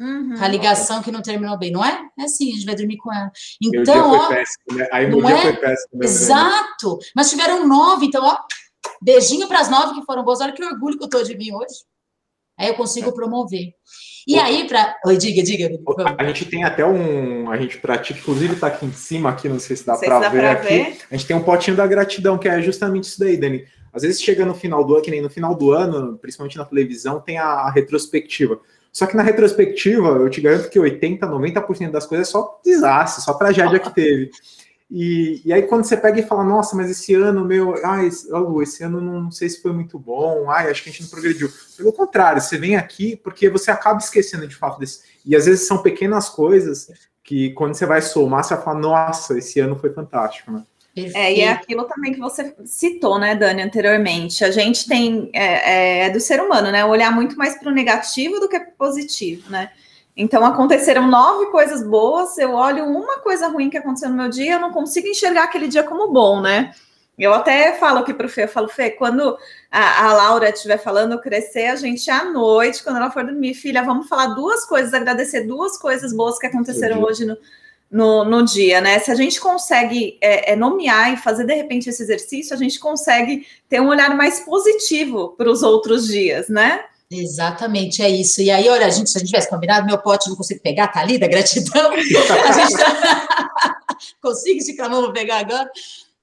[0.00, 0.34] Uhum.
[0.40, 2.08] A ligação que não terminou bem, não é?
[2.18, 3.30] É assim, a gente vai dormir com ela.
[3.62, 4.28] Então, ó.
[4.28, 4.88] Péssimo, né?
[4.92, 5.42] Aí meu dia é?
[5.42, 6.02] foi péssimo.
[6.02, 6.98] Exato.
[7.14, 8.36] Mas tiveram nove, então, ó,
[9.00, 10.40] Beijinho para as nove que foram boas.
[10.40, 11.84] Olha que orgulho que eu tô de mim hoje.
[12.58, 13.74] Aí eu consigo promover.
[14.26, 14.96] E aí, para.
[15.04, 15.70] Oi, diga, diga.
[16.16, 17.50] A gente tem até um.
[17.50, 20.44] A gente pratica, inclusive está aqui em cima, aqui, não sei se dá para ver
[20.46, 20.68] aqui.
[20.68, 20.98] Ver.
[21.10, 23.66] A gente tem um potinho da gratidão, que é justamente isso daí, Dani.
[23.92, 26.64] Às vezes chega no final do ano, que nem no final do ano, principalmente na
[26.64, 28.60] televisão, tem a, a retrospectiva.
[28.94, 33.24] Só que na retrospectiva, eu te garanto que 80, 90% das coisas é só desastre,
[33.24, 34.30] só tragédia que teve.
[34.88, 38.28] E, e aí, quando você pega e fala, nossa, mas esse ano, meu, ai, esse,
[38.62, 41.50] esse ano não sei se foi muito bom, ai, acho que a gente não progrediu.
[41.76, 45.00] Pelo contrário, você vem aqui porque você acaba esquecendo de fato desse.
[45.26, 46.88] E às vezes são pequenas coisas
[47.24, 50.62] que, quando você vai somar, você vai falar, nossa, esse ano foi fantástico, né?
[50.96, 54.44] É, e é aquilo também que você citou, né, Dani, anteriormente.
[54.44, 57.74] A gente tem, é, é, é do ser humano, né, olhar muito mais para o
[57.74, 59.70] negativo do que para o positivo, né?
[60.16, 64.52] Então aconteceram nove coisas boas, eu olho uma coisa ruim que aconteceu no meu dia,
[64.52, 66.72] eu não consigo enxergar aquele dia como bom, né?
[67.18, 69.36] Eu até falo aqui para o Fê, eu falo, Fê, quando
[69.70, 73.82] a, a Laura estiver falando crescer, a gente à noite, quando ela for dormir, filha,
[73.82, 77.36] vamos falar duas coisas, agradecer duas coisas boas que aconteceram hoje no,
[77.94, 78.98] no, no, dia, né?
[78.98, 82.80] Se a gente consegue é, é, nomear e fazer de repente esse exercício, a gente
[82.80, 86.80] consegue ter um olhar mais positivo para os outros dias, né?
[87.08, 88.42] Exatamente, é isso.
[88.42, 90.88] E aí, olha, a gente, se a gente tivesse combinado, meu pote não consigo pegar,
[90.88, 91.92] tá ali, da gratidão.
[91.94, 93.76] a gente tá...
[94.20, 95.70] consigo esticar a mão, vou pegar agora.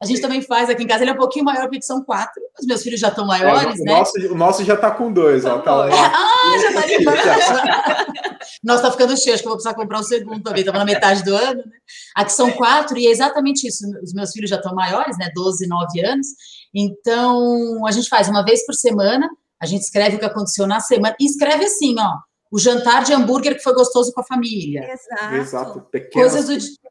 [0.01, 2.41] A gente também faz aqui em casa, ele é um pouquinho maior, porque são quatro.
[2.59, 3.93] Os meus filhos já estão maiores, é, o né?
[3.93, 5.59] Nosso, o nosso já está com dois, ó.
[5.59, 7.05] Tá ah, já está ali
[8.63, 10.85] Nossa, tá ficando cheio, acho que eu vou precisar comprar um segundo também, estamos na
[10.85, 11.77] metade do ano, né?
[12.15, 13.85] Aqui são quatro, e é exatamente isso.
[14.01, 15.29] Os meus filhos já estão maiores, né?
[15.35, 16.27] 12, 9 anos.
[16.73, 19.29] Então, a gente faz uma vez por semana,
[19.61, 22.17] a gente escreve o que aconteceu na semana, e escreve assim, ó,
[22.51, 24.91] o jantar de hambúrguer que foi gostoso com a família.
[24.91, 25.35] Exato.
[25.35, 25.81] Exato.
[25.91, 26.31] Pequenas...
[26.31, 26.81] Coisas do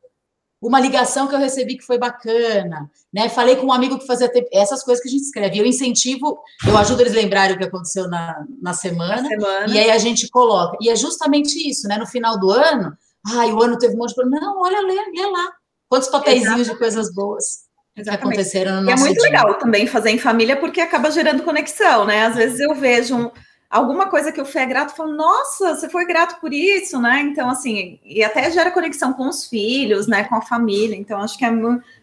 [0.60, 3.28] uma ligação que eu recebi que foi bacana, né?
[3.30, 5.58] Falei com um amigo que fazia tempo, essas coisas que a gente escreve.
[5.58, 9.74] Eu incentivo, eu ajudo eles a lembrarem o que aconteceu na, na, semana, na semana,
[9.74, 10.76] e aí a gente coloca.
[10.80, 11.96] E é justamente isso, né?
[11.96, 12.92] No final do ano,
[13.26, 14.46] ai, o ano teve um monte de problema.
[14.46, 15.50] Não, olha, lê, lê lá.
[15.88, 19.30] Quantos papeizinhos de coisas boas que aconteceram no nosso E é muito dia.
[19.30, 22.26] legal também fazer em família, porque acaba gerando conexão, né?
[22.26, 23.30] Às vezes eu vejo um
[23.70, 27.20] alguma coisa que eu fui grato, falo, nossa, você foi grato por isso, né?
[27.20, 30.24] Então, assim, e até gera conexão com os filhos, né?
[30.24, 30.96] Com a família.
[30.96, 31.50] Então, acho que é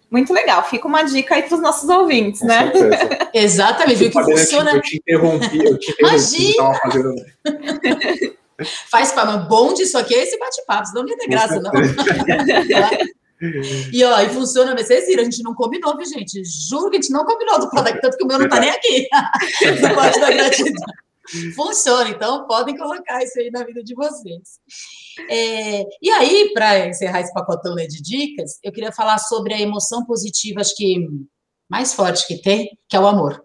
[0.10, 0.64] muito legal.
[0.64, 2.72] Fica uma dica aí para os nossos ouvintes, com né?
[3.34, 4.72] Exatamente, viu que funciona.
[4.72, 6.54] Eu te interrompi, eu te interrompi.
[6.56, 6.80] Imagina!
[8.90, 11.72] Faz para bom disso aqui é esse bate-papo, não me dá graça, não.
[13.94, 16.42] E ó, e funciona, vocês viram, a gente não combinou, viu, gente?
[16.44, 18.72] Juro que a gente não combinou do product, tanto que o meu não tá nem
[18.72, 19.08] aqui.
[19.80, 20.86] Do da gratidão.
[21.56, 24.60] Funciona, então podem colocar isso aí na vida de vocês.
[25.30, 29.60] É, e aí, para encerrar esse pacotão né, de dicas, eu queria falar sobre a
[29.60, 31.08] emoção positiva, acho que
[31.70, 33.44] mais forte que tem, que é o amor.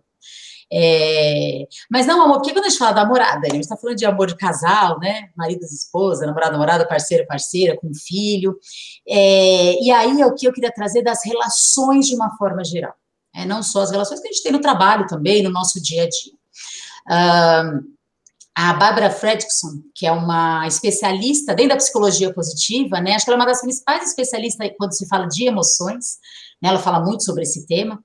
[0.75, 3.99] É, mas não amor, porque quando a gente fala da namorada, a gente está falando
[3.99, 5.29] de amor de casal, né?
[5.37, 8.59] Marido esposa, namorado, namorada, parceiro, parceira, com filho.
[9.07, 12.95] É, e aí é o que eu queria trazer das relações de uma forma geral.
[13.35, 16.05] É, não só as relações que a gente tem no trabalho também, no nosso dia
[16.05, 16.33] a dia.
[17.07, 23.15] A Barbara Fredrickson, que é uma especialista dentro da psicologia positiva, né?
[23.15, 26.19] Acho que ela é uma das principais especialistas quando se fala de emoções,
[26.63, 26.69] né?
[26.69, 28.03] Ela fala muito sobre esse tema.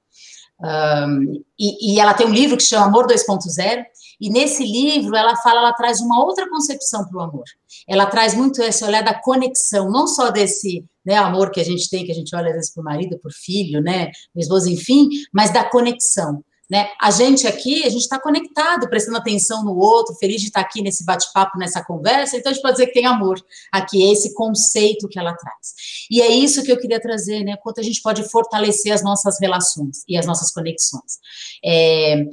[0.60, 3.86] Um, e, e, ela tem um livro que chama Amor 2.0,
[4.20, 7.44] e nesse livro ela fala, ela traz uma outra concepção para o amor.
[7.88, 11.88] Ela traz muito esse olhar da conexão, não só desse né, amor que a gente
[11.90, 15.54] tem, que a gente olha às vezes por marido, por filho, né, esposa, enfim, mas
[15.54, 16.44] da conexão.
[16.70, 16.90] Né?
[17.00, 20.68] A gente aqui, a gente está conectado, prestando atenção no outro, feliz de estar tá
[20.68, 24.12] aqui nesse bate-papo, nessa conversa, então a gente pode dizer que tem amor aqui, é
[24.12, 25.74] esse conceito que ela traz.
[26.12, 27.56] E é isso que eu queria trazer, né?
[27.58, 31.20] Quanto a gente pode fortalecer as nossas relações e as nossas conexões.
[31.64, 32.26] É,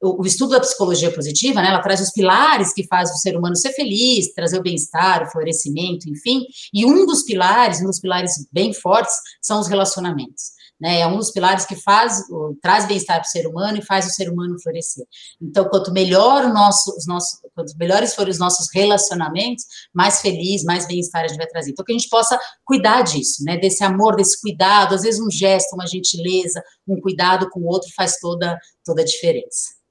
[0.00, 3.56] o, estudo da psicologia positiva, né, ela traz os pilares que faz o ser humano
[3.56, 8.46] ser feliz, trazer o bem-estar, o florescimento, enfim, e um dos pilares, um dos pilares
[8.52, 11.00] bem fortes, são os relacionamentos né?
[11.00, 12.22] É um dos pilares que faz,
[12.60, 15.06] traz bem-estar para o ser humano e faz o ser humano florescer.
[15.40, 20.64] Então, quanto melhor o nosso, os nossos, quanto melhores forem os nossos relacionamentos, mais feliz,
[20.64, 21.70] mais bem-estar a gente vai trazer.
[21.70, 23.56] Então, que a gente possa cuidar disso, né?
[23.56, 27.88] Desse amor, desse cuidado, às vezes um gesto, uma gentileza, um cuidado com o outro
[27.94, 29.81] faz toda, toda a diferença.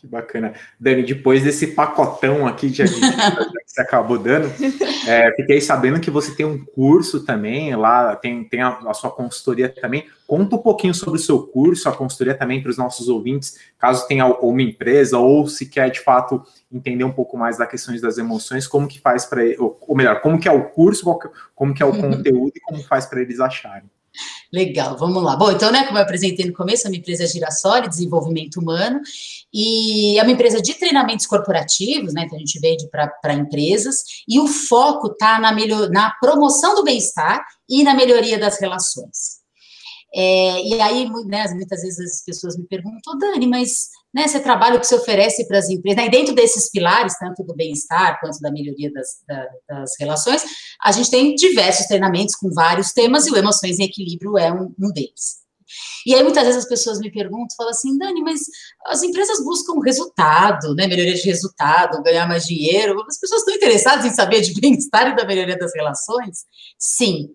[0.00, 0.54] Que bacana.
[0.78, 2.90] Dani, depois desse pacotão aqui de que
[3.66, 4.46] você acabou dando,
[5.08, 9.10] é, fiquei sabendo que você tem um curso também, lá tem, tem a, a, sua
[9.10, 10.06] consultoria também.
[10.24, 14.06] Conta um pouquinho sobre o seu curso, a consultoria também para os nossos ouvintes, caso
[14.06, 18.18] tenha uma empresa ou se quer de fato entender um pouco mais das questões das
[18.18, 21.04] emoções, como que faz para, ou, ou melhor, como que é o curso,
[21.56, 23.90] como que é o conteúdo e como faz para eles acharem.
[24.52, 25.36] Legal, vamos lá.
[25.36, 27.26] Bom, então, né, como eu apresentei no começo, a minha empresa é
[27.88, 29.00] Desenvolvimento Humano,
[29.52, 34.40] e é uma empresa de treinamentos corporativos, né, que a gente vende para empresas, e
[34.40, 35.52] o foco está na,
[35.90, 39.38] na promoção do bem-estar e na melhoria das relações.
[40.14, 44.76] É, e aí, né, muitas vezes as pessoas me perguntam, Dani, mas né, você trabalha
[44.76, 48.18] o que se oferece para as empresas, né, e dentro desses pilares, tanto do bem-estar
[48.20, 50.42] quanto da melhoria das, da, das, relações,
[50.82, 54.74] a gente tem diversos treinamentos com vários temas, e o Emoções em Equilíbrio é um,
[54.78, 55.38] um deles.
[56.04, 58.40] E aí, muitas vezes as pessoas me perguntam, falam assim, Dani, mas
[58.86, 64.04] as empresas buscam resultado, né, melhoria de resultado, ganhar mais dinheiro, as pessoas estão interessadas
[64.04, 66.38] em saber de bem-estar e da melhoria das relações?
[66.78, 67.28] Sim,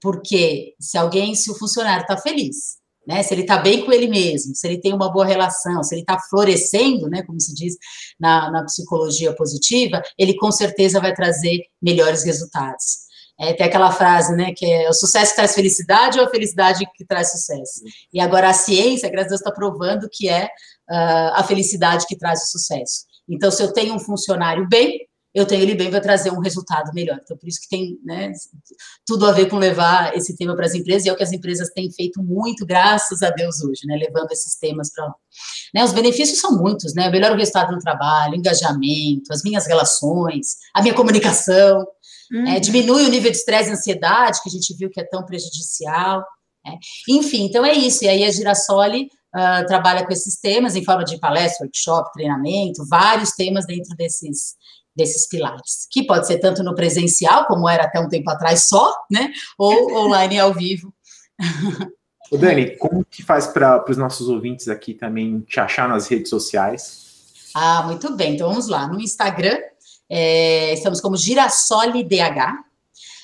[0.00, 2.76] porque se alguém, se o funcionário está feliz,
[3.06, 5.94] né, se ele está bem com ele mesmo, se ele tem uma boa relação, se
[5.94, 7.76] ele está florescendo, né, como se diz
[8.18, 13.06] na, na, psicologia positiva, ele com certeza vai trazer melhores resultados.
[13.38, 17.04] É, tem aquela frase, né, que é o sucesso traz felicidade ou a felicidade que
[17.04, 17.82] traz sucesso.
[18.12, 22.16] E agora a ciência, graças a Deus, está provando que é uh, a felicidade que
[22.16, 23.04] traz o sucesso.
[23.28, 25.00] Então, se eu tenho um funcionário bem,
[25.36, 27.20] eu tenho ele bem, vai trazer um resultado melhor.
[27.22, 28.32] Então, por isso que tem né,
[29.06, 31.30] tudo a ver com levar esse tema para as empresas, e é o que as
[31.30, 35.14] empresas têm feito muito, graças a Deus, hoje, né, levando esses temas para lá.
[35.74, 37.10] Né, os benefícios são muitos, né?
[37.10, 41.86] Melhor o resultado no trabalho, engajamento, as minhas relações, a minha comunicação,
[42.48, 45.22] é, diminui o nível de estresse e ansiedade, que a gente viu que é tão
[45.24, 46.24] prejudicial.
[46.64, 46.78] Né?
[47.10, 48.04] Enfim, então é isso.
[48.04, 52.86] E aí a Girassoli uh, trabalha com esses temas em forma de palestra, workshop, treinamento,
[52.88, 54.56] vários temas dentro desses
[54.96, 58.92] desses pilares, que pode ser tanto no presencial, como era até um tempo atrás só,
[59.10, 60.92] né, ou online ao vivo.
[62.30, 66.28] O Dani, como que faz para os nossos ouvintes aqui também te achar nas redes
[66.28, 67.06] sociais?
[67.54, 68.34] Ah, muito bem.
[68.34, 68.88] Então vamos lá.
[68.88, 69.56] No Instagram,
[70.08, 72.66] é, estamos como Girassole DH.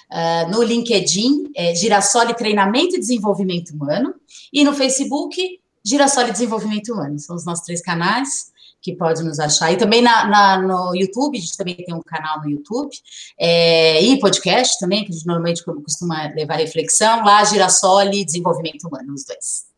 [0.09, 4.15] Uh, ah, no LinkedIn, é Girassole Treinamento e Desenvolvimento Humano.
[4.53, 7.19] E no Facebook, Girassole Desenvolvimento Humano.
[7.19, 8.52] São os nossos três canais
[8.83, 9.73] que pode nos achar.
[9.73, 12.91] E também na, na, no YouTube, a gente também tem um canal no YouTube,
[13.39, 18.89] é, e podcast também, que a gente normalmente costuma levar reflexão, lá Girassol e Desenvolvimento
[18.89, 19.73] Humano, os dois.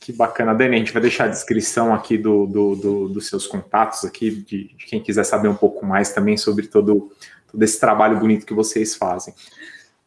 [0.00, 0.76] Que bacana, Dani.
[0.76, 4.68] A gente vai deixar a descrição aqui do, do, do dos seus contatos aqui, de,
[4.74, 7.10] de, quem quiser saber um pouco mais também sobre todo,
[7.50, 9.34] todo esse trabalho bonito que vocês fazem.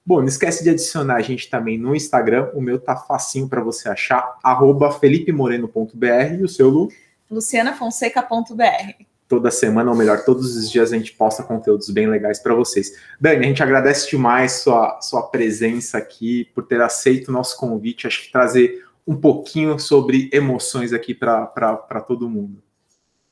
[0.06, 2.50] Bom, não esquece de adicionar a gente também no Instagram.
[2.54, 6.90] O meu tá facinho para você achar, arroba felipemoreno.br e o seu, Lu?
[7.30, 9.04] lucianafonseca.br.
[9.28, 12.94] Toda semana, ou melhor, todos os dias a gente posta conteúdos bem legais para vocês.
[13.22, 18.08] Dani, a gente agradece demais sua, sua presença aqui, por ter aceito o nosso convite.
[18.08, 22.62] Acho que trazer um pouquinho sobre emoções aqui para todo mundo.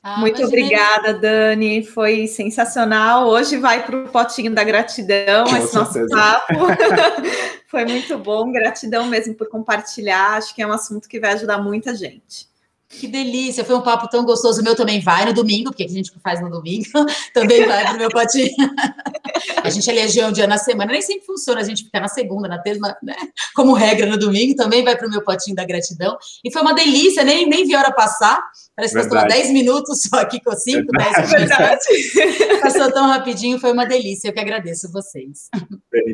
[0.02, 1.84] Ah, Muito obrigada, Dani.
[1.84, 3.26] Foi sensacional.
[3.28, 6.06] Hoje vai para o potinho da gratidão, Com esse certeza.
[6.06, 6.54] nosso papo.
[7.66, 8.50] Foi muito bom.
[8.50, 10.36] Gratidão mesmo por compartilhar.
[10.36, 12.48] Acho que é um assunto que vai ajudar muita gente.
[12.90, 14.62] Que delícia, foi um papo tão gostoso.
[14.62, 16.86] O meu também vai no domingo, porque a gente faz no domingo,
[17.34, 18.48] também vai pro meu potinho.
[19.62, 22.48] a gente elegeu um dia na semana, nem sempre funciona, a gente fica na segunda,
[22.48, 23.14] na terça, né?
[23.54, 26.16] Como regra no domingo, também vai pro meu potinho da gratidão.
[26.42, 28.42] E foi uma delícia, nem, nem vi a hora passar.
[28.74, 32.60] Parece que passou 10 minutos só aqui com 5, 10 minutos.
[32.62, 34.28] Passou tão rapidinho, foi uma delícia.
[34.28, 35.50] Eu que agradeço vocês.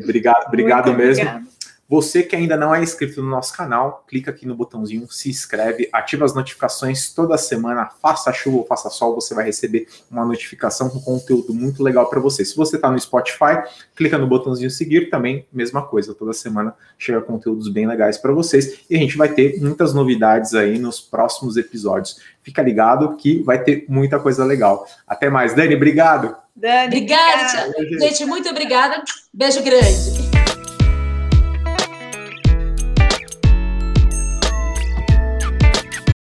[0.03, 1.23] Obrigado, obrigado mesmo.
[1.23, 1.54] Obrigada.
[1.87, 5.87] Você que ainda não é inscrito no nosso canal, clica aqui no botãozinho, se inscreve,
[5.93, 10.89] ativa as notificações toda semana, faça chuva ou faça sol, você vai receber uma notificação
[10.89, 12.43] com conteúdo muito legal para você.
[12.43, 13.63] Se você está no Spotify,
[13.95, 18.79] clica no botãozinho seguir, também mesma coisa, toda semana chega conteúdos bem legais para vocês
[18.89, 22.19] e a gente vai ter muitas novidades aí nos próximos episódios.
[22.41, 24.87] Fica ligado que vai ter muita coisa legal.
[25.07, 26.35] Até mais, Dani, obrigado.
[26.55, 27.73] Dani, obrigada.
[27.99, 29.03] Gente, muito obrigada.
[29.31, 30.44] Beijo grande.